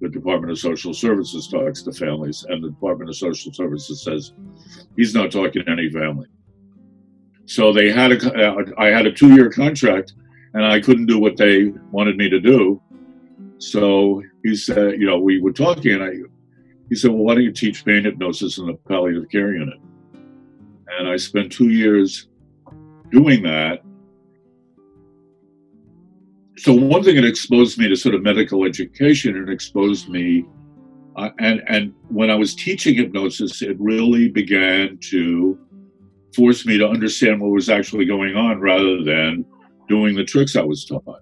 [0.00, 4.32] The Department of Social Services talks to families, and the Department of Social Services says
[4.96, 6.26] he's not talking to any family.
[7.46, 10.14] So they had a, uh, had a two-year contract,
[10.54, 12.80] and I couldn't do what they wanted me to do.
[13.58, 16.12] So he said, you know, we were talking, and I,
[16.88, 19.78] he said, well, why don't you teach pain hypnosis in the palliative care unit?
[20.98, 22.28] And I spent two years
[23.10, 23.82] doing that.
[26.56, 30.44] So one thing it exposed me to sort of medical education and exposed me,
[31.16, 35.58] uh, and and when I was teaching hypnosis, it really began to
[36.34, 39.44] force me to understand what was actually going on rather than
[39.90, 41.20] doing the tricks I was taught.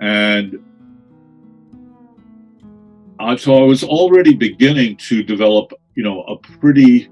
[0.00, 0.62] And
[3.18, 7.08] uh, so I was already beginning to develop, you know, a pretty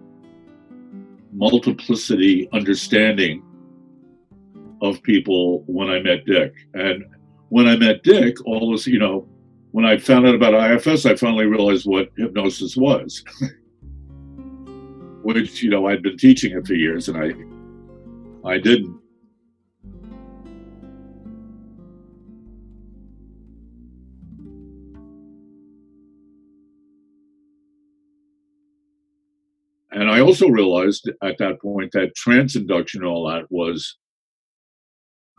[1.32, 3.42] multiplicity understanding
[4.82, 6.52] of people when I met Dick.
[6.74, 7.04] And
[7.48, 9.26] when I met Dick, all this, you know,
[9.72, 13.24] when I found out about IFS, I finally realized what hypnosis was,
[15.22, 18.98] which, you know, I'd been teaching it for years and I, I didn't.
[30.28, 33.96] Also realized at that point that trance induction and all that was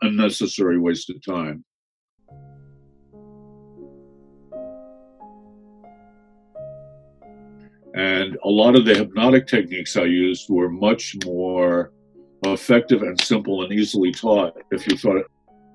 [0.02, 1.64] unnecessary waste of time.
[7.94, 11.92] And a lot of the hypnotic techniques I used were much more
[12.44, 15.24] effective and simple and easily taught if you thought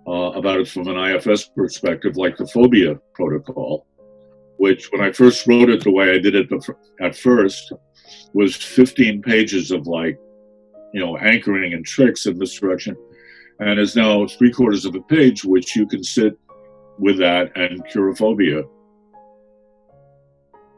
[0.07, 3.87] uh, about it from an IFS perspective, like the phobia protocol,
[4.57, 6.49] which when I first wrote it the way I did it
[7.01, 7.73] at first,
[8.33, 10.17] was 15 pages of like,
[10.93, 12.95] you know, anchoring and tricks and misdirection,
[13.59, 16.37] and is now three quarters of a page, which you can sit
[16.99, 18.63] with that and cure phobia.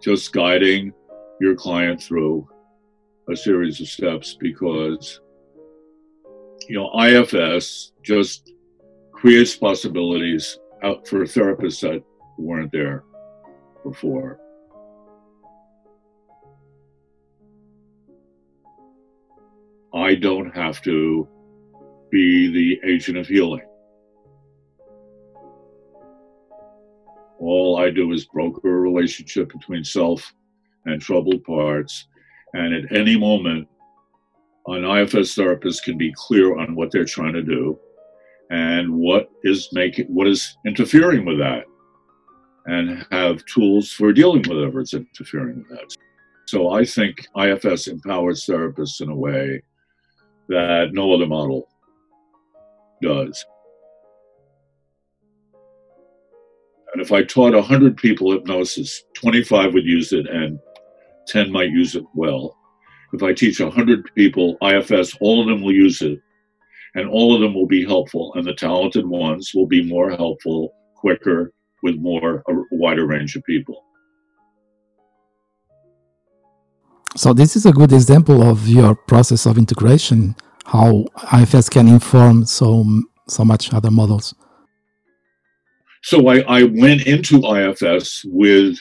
[0.02, 0.94] Just guiding
[1.40, 2.48] your client through
[3.30, 5.20] a series of steps because,
[6.68, 8.54] you know, IFS just
[9.12, 12.04] creates possibilities out for therapists that
[12.38, 13.04] weren't there
[13.90, 14.40] before.
[19.94, 21.28] I don't have to
[22.12, 23.66] be the agent of healing.
[27.40, 30.34] All I do is broker a relationship between self
[30.86, 32.08] and troubled parts.
[32.54, 33.68] And at any moment,
[34.68, 37.80] an IFS therapist can be clear on what they're trying to do
[38.50, 41.66] and what is making what is interfering with that
[42.68, 45.96] and have tools for dealing with whatever's interfering with that.
[46.48, 49.62] So I think IFS empowers therapists in a way
[50.50, 51.68] that no other model
[53.02, 53.46] does.
[56.94, 60.60] And if I taught 100 people hypnosis, 25 would use it and
[61.28, 62.58] 10 might use it well.
[63.14, 66.20] If I teach 100 people IFS, all of them will use it
[66.96, 68.34] and all of them will be helpful.
[68.36, 71.54] And the talented ones will be more helpful quicker
[71.84, 73.84] with more, a wider range of people.
[77.16, 80.36] So this is a good example of your process of integration,
[80.66, 82.86] how IFS can inform so
[83.28, 84.34] so much other models.
[86.04, 88.78] So I, I went into IFS with,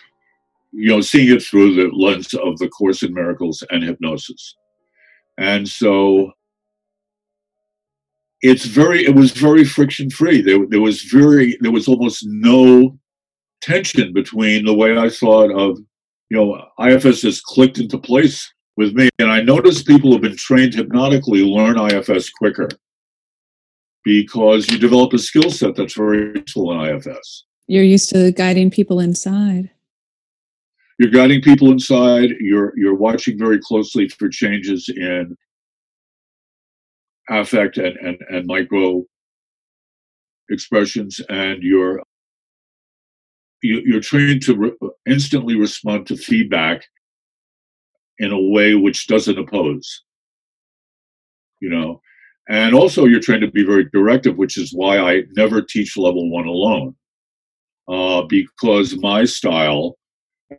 [0.73, 4.55] you know, seeing it through the lens of the Course in Miracles and hypnosis,
[5.39, 6.33] and so
[8.42, 10.42] it's very it was very friction free.
[10.42, 12.98] There there was very there was almost no
[13.63, 15.79] tension between the way I thought of
[16.31, 19.08] you know, IFS has clicked into place with me.
[19.19, 22.69] And I notice people who've been trained hypnotically learn IFS quicker
[24.04, 27.44] because you develop a skill set that's very useful in IFS.
[27.69, 29.71] You're used to guiding people inside.
[30.98, 32.31] You're guiding people inside.
[32.40, 35.37] You're you're watching very closely for changes in
[37.29, 39.04] affect and, and, and micro
[40.50, 42.02] expressions, and you're
[43.62, 46.85] you, are trained to re- instantly respond to feedback
[48.18, 50.02] in a way which doesn't oppose
[51.60, 52.00] you know
[52.48, 56.31] And also, you're trained to be very directive, which is why I never teach level
[56.31, 56.94] one alone.
[57.88, 59.96] Uh, because my style,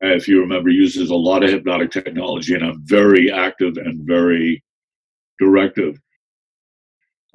[0.01, 4.63] if you remember, uses a lot of hypnotic technology, and I'm very active and very
[5.39, 5.97] directive.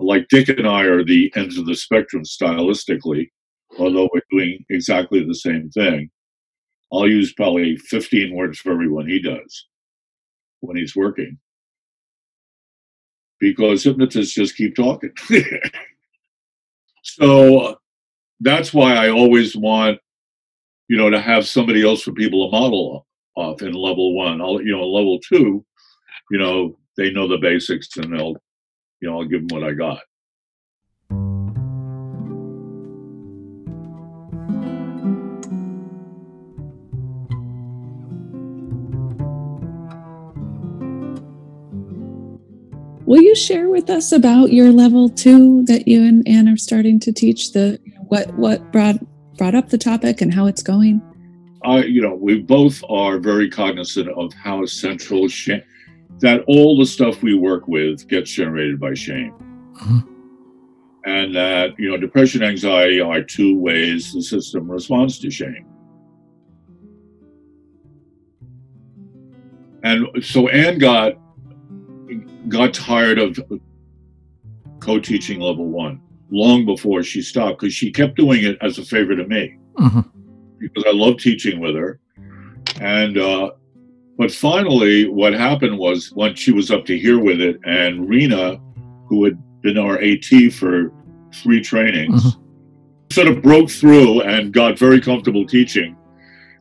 [0.03, 3.31] Like Dick and I are the ends of the spectrum stylistically,
[3.79, 6.11] although we're doing exactly the same thing.
[6.93, 9.67] I'll use probably 15 words for everyone he does
[10.61, 11.39] when he's working
[13.43, 15.11] because hypnotists just keep talking.
[17.03, 17.77] so
[18.41, 19.99] that's why I always want,
[20.89, 24.41] you know, to have somebody else for people to model off in level one.
[24.41, 25.65] I'll, you know, level two,
[26.31, 28.37] you know, they know the basics and they'll,
[29.03, 29.99] you know, I'll give them what I got.
[43.05, 47.01] Will you share with us about your level two that you and Ann are starting
[47.01, 47.53] to teach?
[47.53, 48.97] The what what brought
[49.37, 51.03] brought up the topic and how it's going?
[51.67, 55.63] Uh, you know, we both are very cognizant of how central shame
[56.23, 59.35] that all the stuff we work with gets generated by shame.
[59.75, 59.99] Mm-hmm.
[61.05, 65.67] And that, you know, depression, anxiety are two ways the system responds to shame.
[69.83, 71.15] And so Ann got
[72.49, 73.39] got tired of
[74.79, 76.01] co-teaching level one
[76.31, 80.01] long before she stopped because she kept doing it as a favor to me mm-hmm.
[80.59, 81.99] because I love teaching with her.
[82.81, 83.51] And uh,
[84.23, 88.57] but finally, what happened was once she was up to here with it, and Rena,
[89.09, 90.93] who had been our AT for
[91.35, 93.13] three trainings, mm-hmm.
[93.13, 95.97] sort of broke through and got very comfortable teaching.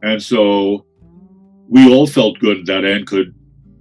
[0.02, 0.88] And so
[1.70, 3.36] we all felt good that Ann could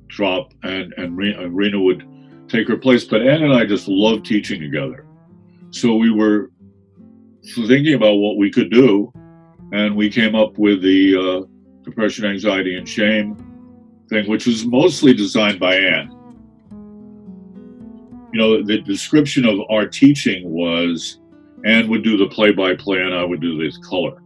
[0.09, 2.07] drop and, and Rena would
[2.49, 3.05] take her place.
[3.05, 5.07] But Ann and I just loved teaching together.
[5.71, 6.51] So we were
[7.55, 9.11] thinking about what we could do,
[9.73, 13.47] and we came up with the uh, depression, anxiety, and shame
[14.11, 16.11] thing, which was mostly designed by Ann.
[18.33, 21.21] You know, the description of our teaching was
[21.65, 24.23] Ann would do the play by play, and I would do the color.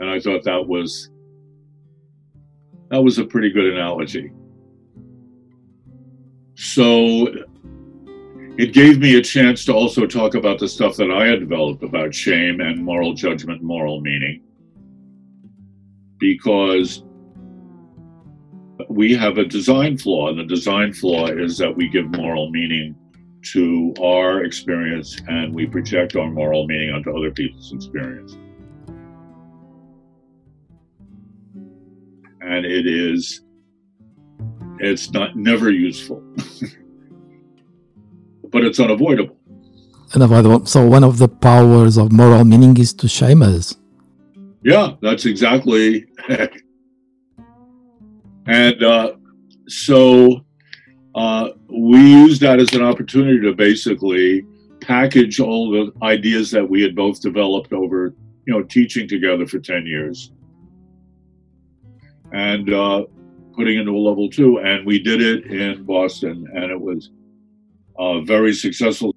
[0.00, 1.10] And I thought that was
[2.90, 4.30] that was a pretty good analogy.
[6.54, 7.26] So
[8.56, 11.82] it gave me a chance to also talk about the stuff that I had developed
[11.82, 14.42] about shame and moral judgment, moral meaning.
[16.18, 17.02] Because
[18.94, 22.94] we have a design flaw, and the design flaw is that we give moral meaning
[23.52, 28.38] to our experience and we project our moral meaning onto other people's experience.
[32.40, 33.42] And it is
[34.78, 36.22] it's not never useful,
[38.50, 39.36] but it's unavoidable.
[40.14, 40.66] Unavoidable.
[40.66, 43.76] So one of the powers of moral meaning is to shame us.
[44.62, 46.06] Yeah, that's exactly.
[48.46, 49.12] and uh,
[49.68, 50.44] so
[51.14, 54.44] uh, we used that as an opportunity to basically
[54.80, 58.14] package all the ideas that we had both developed over,
[58.46, 60.32] you know, teaching together for ten years,
[62.32, 63.04] and uh,
[63.54, 67.10] putting into a level two, and we did it in Boston, and it was
[67.98, 69.14] uh, very successful.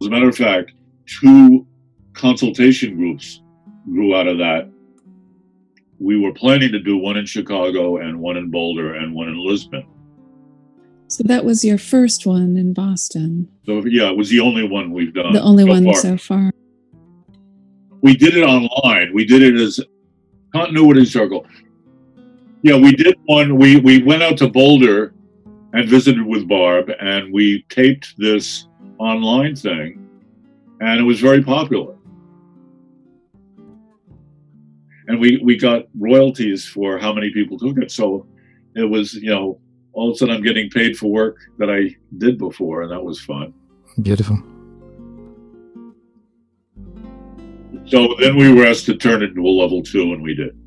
[0.00, 0.72] As a matter of fact,
[1.06, 1.66] two
[2.12, 3.42] consultation groups
[3.86, 4.70] grew out of that.
[5.98, 9.38] We were planning to do one in Chicago and one in Boulder and one in
[9.38, 9.86] Lisbon.
[11.08, 13.48] So that was your first one in Boston.
[13.66, 15.32] So yeah, it was the only one we've done.
[15.32, 15.94] The only so one far.
[15.94, 16.50] so far.
[18.00, 19.14] We did it online.
[19.14, 19.80] We did it as
[20.52, 21.46] continuity circle.
[22.62, 23.56] Yeah, we did one.
[23.56, 25.14] We we went out to Boulder
[25.72, 28.68] and visited with Barb, and we taped this
[28.98, 30.08] online thing,
[30.80, 31.94] and it was very popular.
[35.14, 37.92] And we we got royalties for how many people took it.
[37.92, 38.26] So
[38.74, 39.60] it was, you know,
[39.92, 43.00] all of a sudden I'm getting paid for work that I did before, and that
[43.00, 43.54] was fun.
[44.02, 44.42] Beautiful.
[47.86, 50.58] So then we were asked to turn it into a level two, and we did.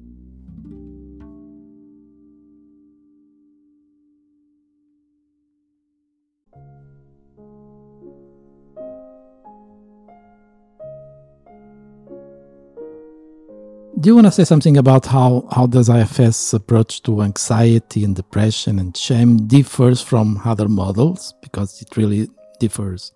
[14.08, 18.16] Do you want to say something about how how does IFS approach to anxiety and
[18.16, 23.12] depression and shame differs from other models because it really differs?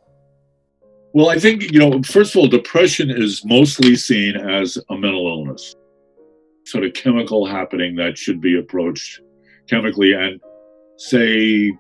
[1.14, 2.04] Well, I think you know.
[2.04, 5.74] First of all, depression is mostly seen as a mental illness,
[6.66, 9.22] sort of chemical happening that should be approached
[9.70, 10.42] chemically, and
[10.98, 11.72] say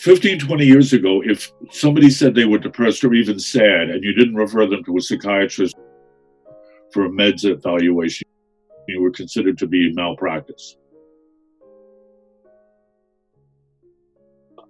[0.00, 4.12] 15, 20 years ago, if somebody said they were depressed or even sad and you
[4.12, 5.76] didn't refer them to a psychiatrist
[6.92, 8.26] for a meds evaluation,
[8.88, 10.76] you were considered to be malpractice.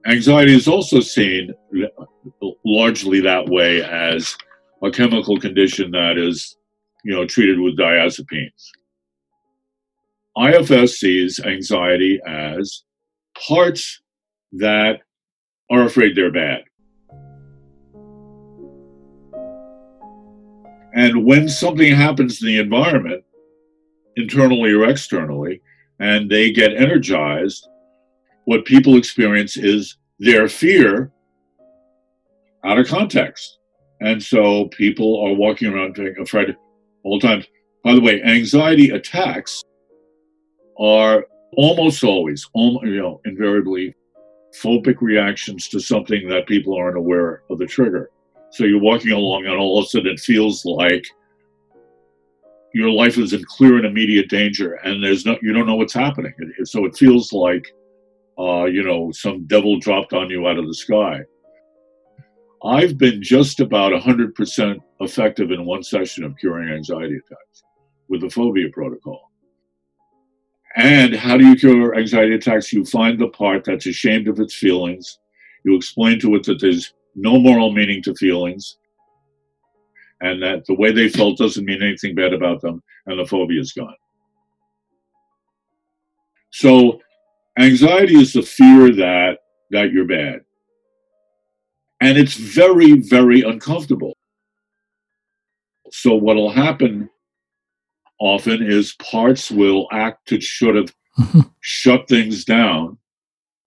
[0.06, 1.52] Anxiety is also seen
[2.64, 4.36] largely that way as
[4.82, 6.56] a chemical condition that is,
[7.04, 8.70] you know, treated with diazepines.
[10.38, 12.84] IFS sees anxiety as
[13.48, 14.00] parts
[14.52, 15.00] that
[15.70, 16.62] are afraid they're bad.
[20.94, 23.22] And when something happens in the environment,
[24.16, 25.60] internally or externally,
[26.00, 27.68] and they get energized,
[28.44, 31.12] what people experience is their fear
[32.64, 33.58] out of context.
[34.00, 36.54] And so people are walking around being afraid
[37.02, 37.44] all the time.
[37.82, 39.62] By the way, anxiety attacks
[40.78, 43.94] are almost always, you know, invariably
[44.62, 48.10] phobic reactions to something that people aren't aware of the trigger.
[48.50, 51.06] So you're walking along and all of a sudden it feels like
[52.76, 55.94] your life is in clear and immediate danger and there's no you don't know what's
[55.94, 56.34] happening.
[56.64, 57.66] So it feels like
[58.38, 61.20] uh, you know, some devil dropped on you out of the sky.
[62.62, 67.62] I've been just about 100% effective in one session of curing anxiety attacks
[68.08, 69.30] with the phobia protocol.
[70.76, 72.74] And how do you cure anxiety attacks?
[72.74, 75.18] You find the part that's ashamed of its feelings.
[75.64, 78.76] You explain to it that there's no moral meaning to feelings
[80.20, 83.60] and that the way they felt doesn't mean anything bad about them, and the phobia
[83.60, 83.94] is gone.
[86.52, 87.00] So,
[87.58, 89.38] anxiety is the fear that
[89.70, 90.40] that you're bad,
[92.00, 94.16] and it's very, very uncomfortable.
[95.90, 97.10] So, what'll happen
[98.18, 101.40] often is parts will act to sort of mm-hmm.
[101.60, 102.98] shut things down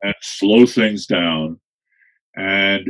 [0.01, 1.59] and slow things down
[2.35, 2.89] and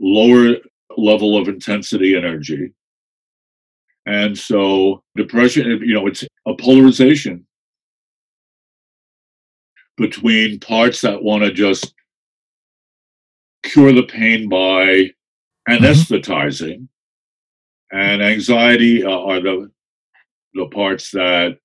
[0.00, 0.56] lower
[0.96, 2.72] level of intensity energy.
[4.06, 7.46] And so depression, you know, it's a polarization
[9.96, 11.92] between parts that want to just
[13.64, 15.10] cure the pain by
[15.68, 16.88] anesthetizing
[17.92, 17.98] mm-hmm.
[17.98, 19.70] and anxiety uh, are the
[20.54, 21.58] the parts that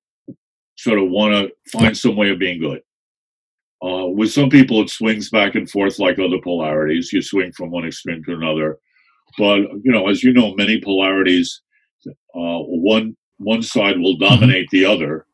[0.75, 2.81] sort of want to find some way of being good.
[3.83, 7.11] Uh, with some people, it swings back and forth like other polarities.
[7.11, 8.77] You swing from one extreme to another.
[9.37, 11.61] But you know, as you know, many polarities,
[12.07, 14.33] uh, one one side will mm-hmm.
[14.33, 15.25] dominate the other,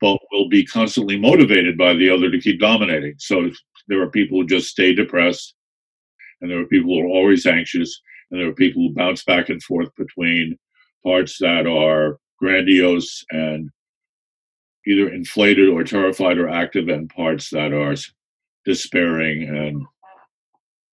[0.00, 3.14] but will be constantly motivated by the other to keep dominating.
[3.18, 3.50] So
[3.88, 5.54] there are people who just stay depressed,
[6.40, 8.00] and there are people who are always anxious,
[8.30, 10.58] and there are people who bounce back and forth between
[11.04, 13.70] parts that are grandiose and
[14.86, 17.94] either inflated or terrified or active, and parts that are
[18.64, 19.84] despairing and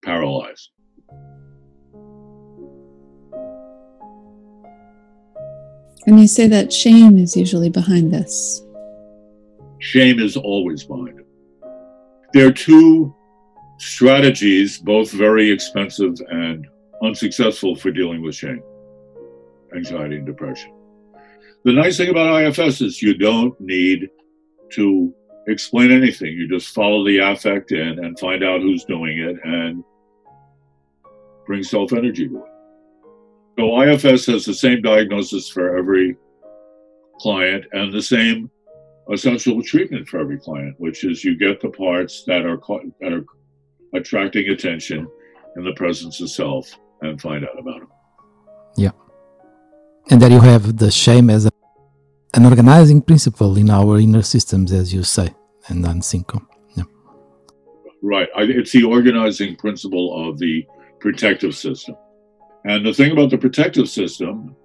[0.03, 0.69] paralyzed.
[6.07, 8.61] And you say that shame is usually behind this.
[9.79, 11.27] Shame is always behind it.
[12.33, 13.13] There are two
[13.77, 16.67] strategies, both very expensive and
[17.03, 18.61] unsuccessful for dealing with shame
[19.75, 20.73] anxiety and depression.
[21.63, 24.09] The nice thing about IFS is you don't need
[24.73, 25.13] to
[25.47, 26.33] explain anything.
[26.33, 29.83] You just follow the affect in and find out who's doing it and
[31.45, 32.50] bring self energy to it.
[33.57, 36.17] So IFS has the same diagnosis for every
[37.19, 38.49] client and the same
[39.11, 42.59] essential treatment for every client, which is you get the parts that are
[43.01, 43.25] that are
[43.93, 45.07] attracting attention
[45.55, 47.89] in the presence of self and find out about them.
[48.77, 48.91] Yeah.
[50.09, 51.51] And that you have the shame as a,
[52.33, 55.33] an organizing principle in our inner systems, as you say,
[55.67, 56.45] and then Sinko.
[56.75, 56.83] Yeah.
[58.01, 58.29] Right.
[58.35, 60.65] I, it's the organizing principle of the
[60.99, 61.95] protective system.
[62.65, 64.55] And the thing about the protective system,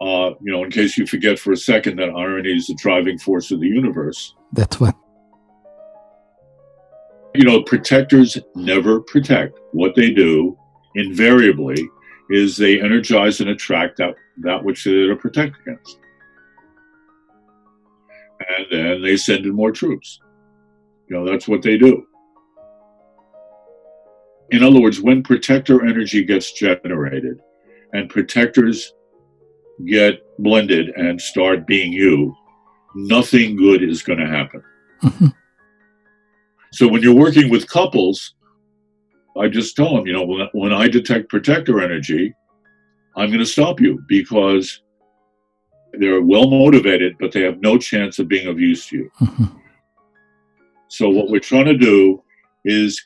[0.00, 3.18] uh, you know, in case you forget for a second that irony is the driving
[3.18, 4.34] force of the universe.
[4.52, 4.96] That's what.
[7.34, 9.60] You know, protectors never protect.
[9.72, 10.58] What they do
[10.96, 11.88] invariably
[12.30, 15.98] is they energize and attract that, that which they're to protect against.
[18.56, 20.18] And then they send in more troops.
[21.08, 22.06] You know, that's what they do.
[24.50, 27.40] In other words, when protector energy gets generated
[27.92, 28.92] and protectors
[29.86, 32.34] get blended and start being you,
[32.94, 34.62] nothing good is going to happen.
[35.02, 35.26] Mm-hmm.
[36.72, 38.34] So when you're working with couples,
[39.38, 42.34] I just tell them, you know, when, when I detect protector energy,
[43.16, 44.82] I'm going to stop you because
[45.94, 49.10] they're well motivated, but they have no chance of being of use to you.
[49.20, 49.56] Mm-hmm.
[50.88, 52.22] So what we're trying to do
[52.64, 53.00] is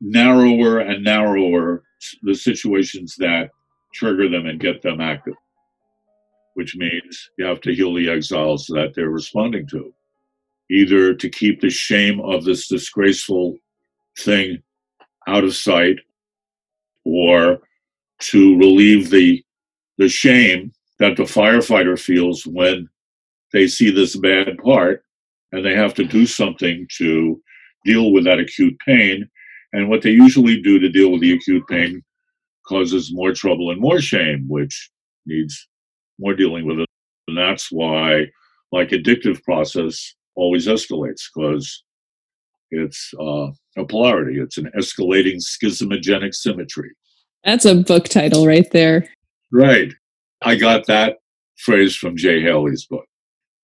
[0.00, 1.82] narrower and narrower
[2.22, 3.50] the situations that
[3.94, 5.34] trigger them and get them active,
[6.54, 9.92] which means you have to heal the exiles that they're responding to,
[10.70, 13.56] either to keep the shame of this disgraceful
[14.18, 14.62] thing
[15.26, 15.96] out of sight
[17.04, 17.58] or
[18.18, 19.42] to relieve the
[19.98, 22.88] the shame that the firefighter feels when
[23.52, 25.02] they see this bad part
[25.52, 27.40] and they have to do something to
[27.84, 29.28] deal with that acute pain
[29.76, 32.02] and what they usually do to deal with the acute pain
[32.66, 34.90] causes more trouble and more shame, which
[35.26, 35.68] needs
[36.18, 36.88] more dealing with it.
[37.28, 38.24] And that's why,
[38.72, 41.84] like addictive process, always escalates because
[42.70, 44.40] it's uh, a polarity.
[44.40, 46.92] It's an escalating schismogenic symmetry.
[47.44, 49.06] That's a book title right there.
[49.52, 49.92] Right.
[50.42, 51.18] I got that
[51.58, 53.04] phrase from Jay Haley's book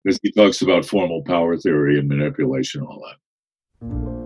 [0.04, 4.21] because he talks about formal power theory and manipulation, all that.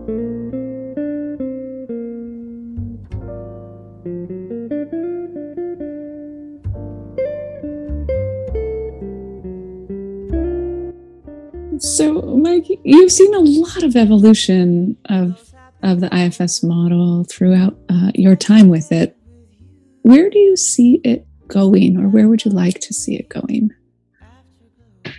[11.79, 15.43] So, Mike, you've seen a lot of evolution of
[15.83, 19.17] of the IFS model throughout uh, your time with it.
[20.03, 23.71] Where do you see it going, or where would you like to see it going?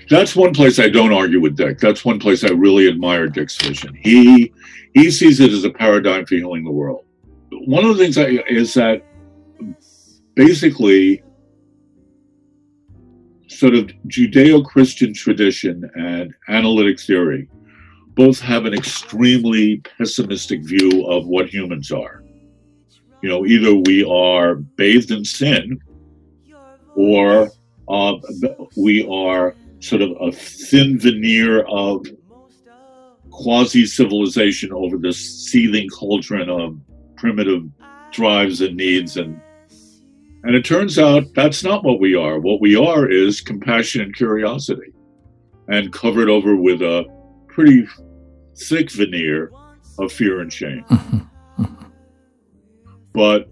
[0.10, 1.80] That's one place I don't argue with Dick.
[1.80, 3.93] That's one place I really admire Dick's vision.
[3.95, 4.53] He
[4.93, 7.05] he sees it as a paradigm for healing the world.
[7.51, 9.03] One of the things I, is that
[10.36, 11.24] basically
[13.48, 17.48] sort of Judeo Christian tradition and analytic theory
[18.16, 22.24] both have an extremely pessimistic view of what humans are.
[23.22, 25.80] You know, either we are bathed in sin
[26.95, 27.50] or
[27.88, 28.16] uh,
[28.76, 32.06] we are sort of a thin veneer of
[33.30, 36.80] quasi civilization over this seething cauldron of
[37.16, 37.64] primitive
[38.12, 39.39] drives and needs and
[40.48, 42.39] and it turns out that's not what we are.
[42.39, 44.93] What we are is compassion and curiosity,
[45.68, 47.04] and covered over with a
[47.50, 47.86] pretty
[48.58, 49.52] thick veneer
[50.00, 50.86] of fear and shame.
[51.58, 51.64] Mm-hmm.
[51.64, 51.86] Mm-hmm.
[53.12, 53.50] but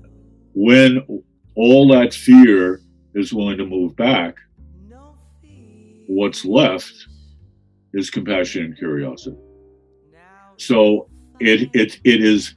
[0.54, 1.24] when
[1.56, 2.82] all that fear
[3.16, 4.36] is willing to move back,
[6.08, 6.94] what's left
[7.94, 9.38] is compassion and curiosity.
[10.58, 12.56] So it it it is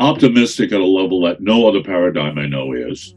[0.00, 3.14] optimistic at a level that no other paradigm I know is.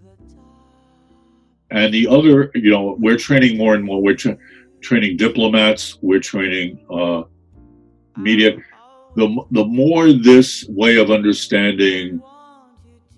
[1.71, 4.01] And the other, you know, we're training more and more.
[4.01, 4.37] We're tra-
[4.81, 5.97] training diplomats.
[6.01, 7.23] We're training uh,
[8.15, 8.57] media.
[9.15, 12.21] The the more this way of understanding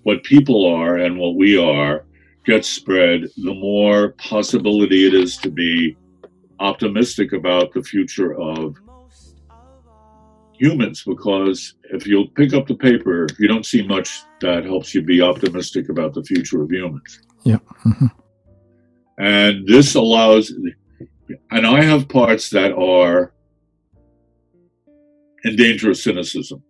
[0.02, 2.06] what people are and what we are
[2.46, 5.96] gets spread, the more possibility it is to be
[6.58, 8.76] optimistic about the future of
[10.52, 15.02] humans because if you'll pick up the paper, you don't see much that helps you
[15.02, 17.20] be optimistic about the future of humans.
[17.44, 17.58] Yeah.
[17.84, 18.06] Mm-hmm.
[19.20, 20.50] And this allows,
[21.50, 23.34] and I have parts that are
[25.44, 26.62] in danger of cynicism.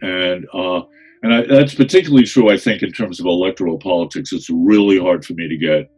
[0.00, 0.82] And, uh,
[1.24, 4.32] and I, that's particularly true, I think, in terms of electoral politics.
[4.32, 5.90] It's really hard for me to get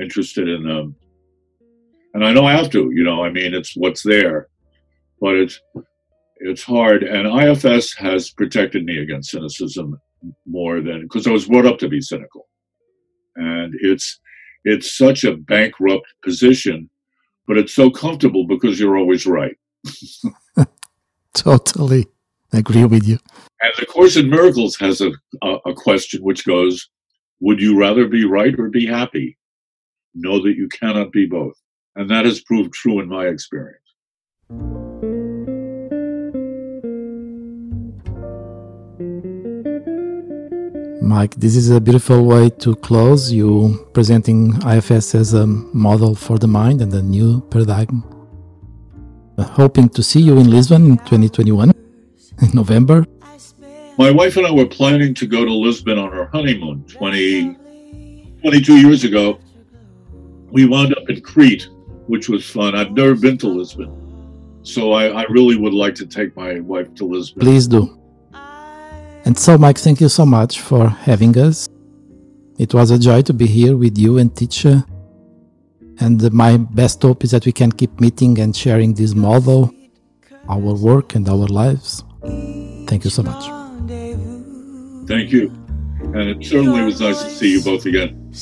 [0.00, 0.96] interested in them.
[2.14, 4.48] And I know I have to, you know, I mean, it's what's there,
[5.20, 5.60] but it's,
[6.36, 7.02] it's hard.
[7.02, 10.00] And IFS has protected me against cynicism
[10.46, 12.48] more than, because I was brought up to be cynical.
[13.36, 14.18] And it's,
[14.64, 16.88] it's such a bankrupt position,
[17.46, 19.56] but it's so comfortable because you're always right.
[21.34, 22.06] totally
[22.52, 23.18] agree with you.
[23.62, 26.88] And the Course in Miracles has a, a, a question which goes,
[27.40, 29.38] Would you rather be right or be happy?
[30.14, 31.54] Know that you cannot be both.
[31.96, 33.78] And that has proved true in my experience.
[41.02, 43.32] Mike, this is a beautiful way to close.
[43.32, 48.04] You presenting IFS as a model for the mind and a new paradigm.
[49.36, 51.70] Uh, hoping to see you in Lisbon in 2021,
[52.42, 53.04] in November.
[53.98, 57.56] My wife and I were planning to go to Lisbon on our honeymoon 20,
[58.42, 59.40] 22 years ago.
[60.52, 61.66] We wound up in Crete,
[62.06, 62.76] which was fun.
[62.76, 63.90] I've never been to Lisbon.
[64.62, 67.40] So I, I really would like to take my wife to Lisbon.
[67.40, 68.01] Please do.
[69.24, 71.68] And so, Mike, thank you so much for having us.
[72.58, 74.84] It was a joy to be here with you and teacher.
[76.00, 79.72] And my best hope is that we can keep meeting and sharing this model,
[80.48, 82.02] our work, and our lives.
[82.22, 83.44] Thank you so much.
[85.06, 85.50] Thank you.
[86.14, 88.32] And it certainly was nice to see you both again.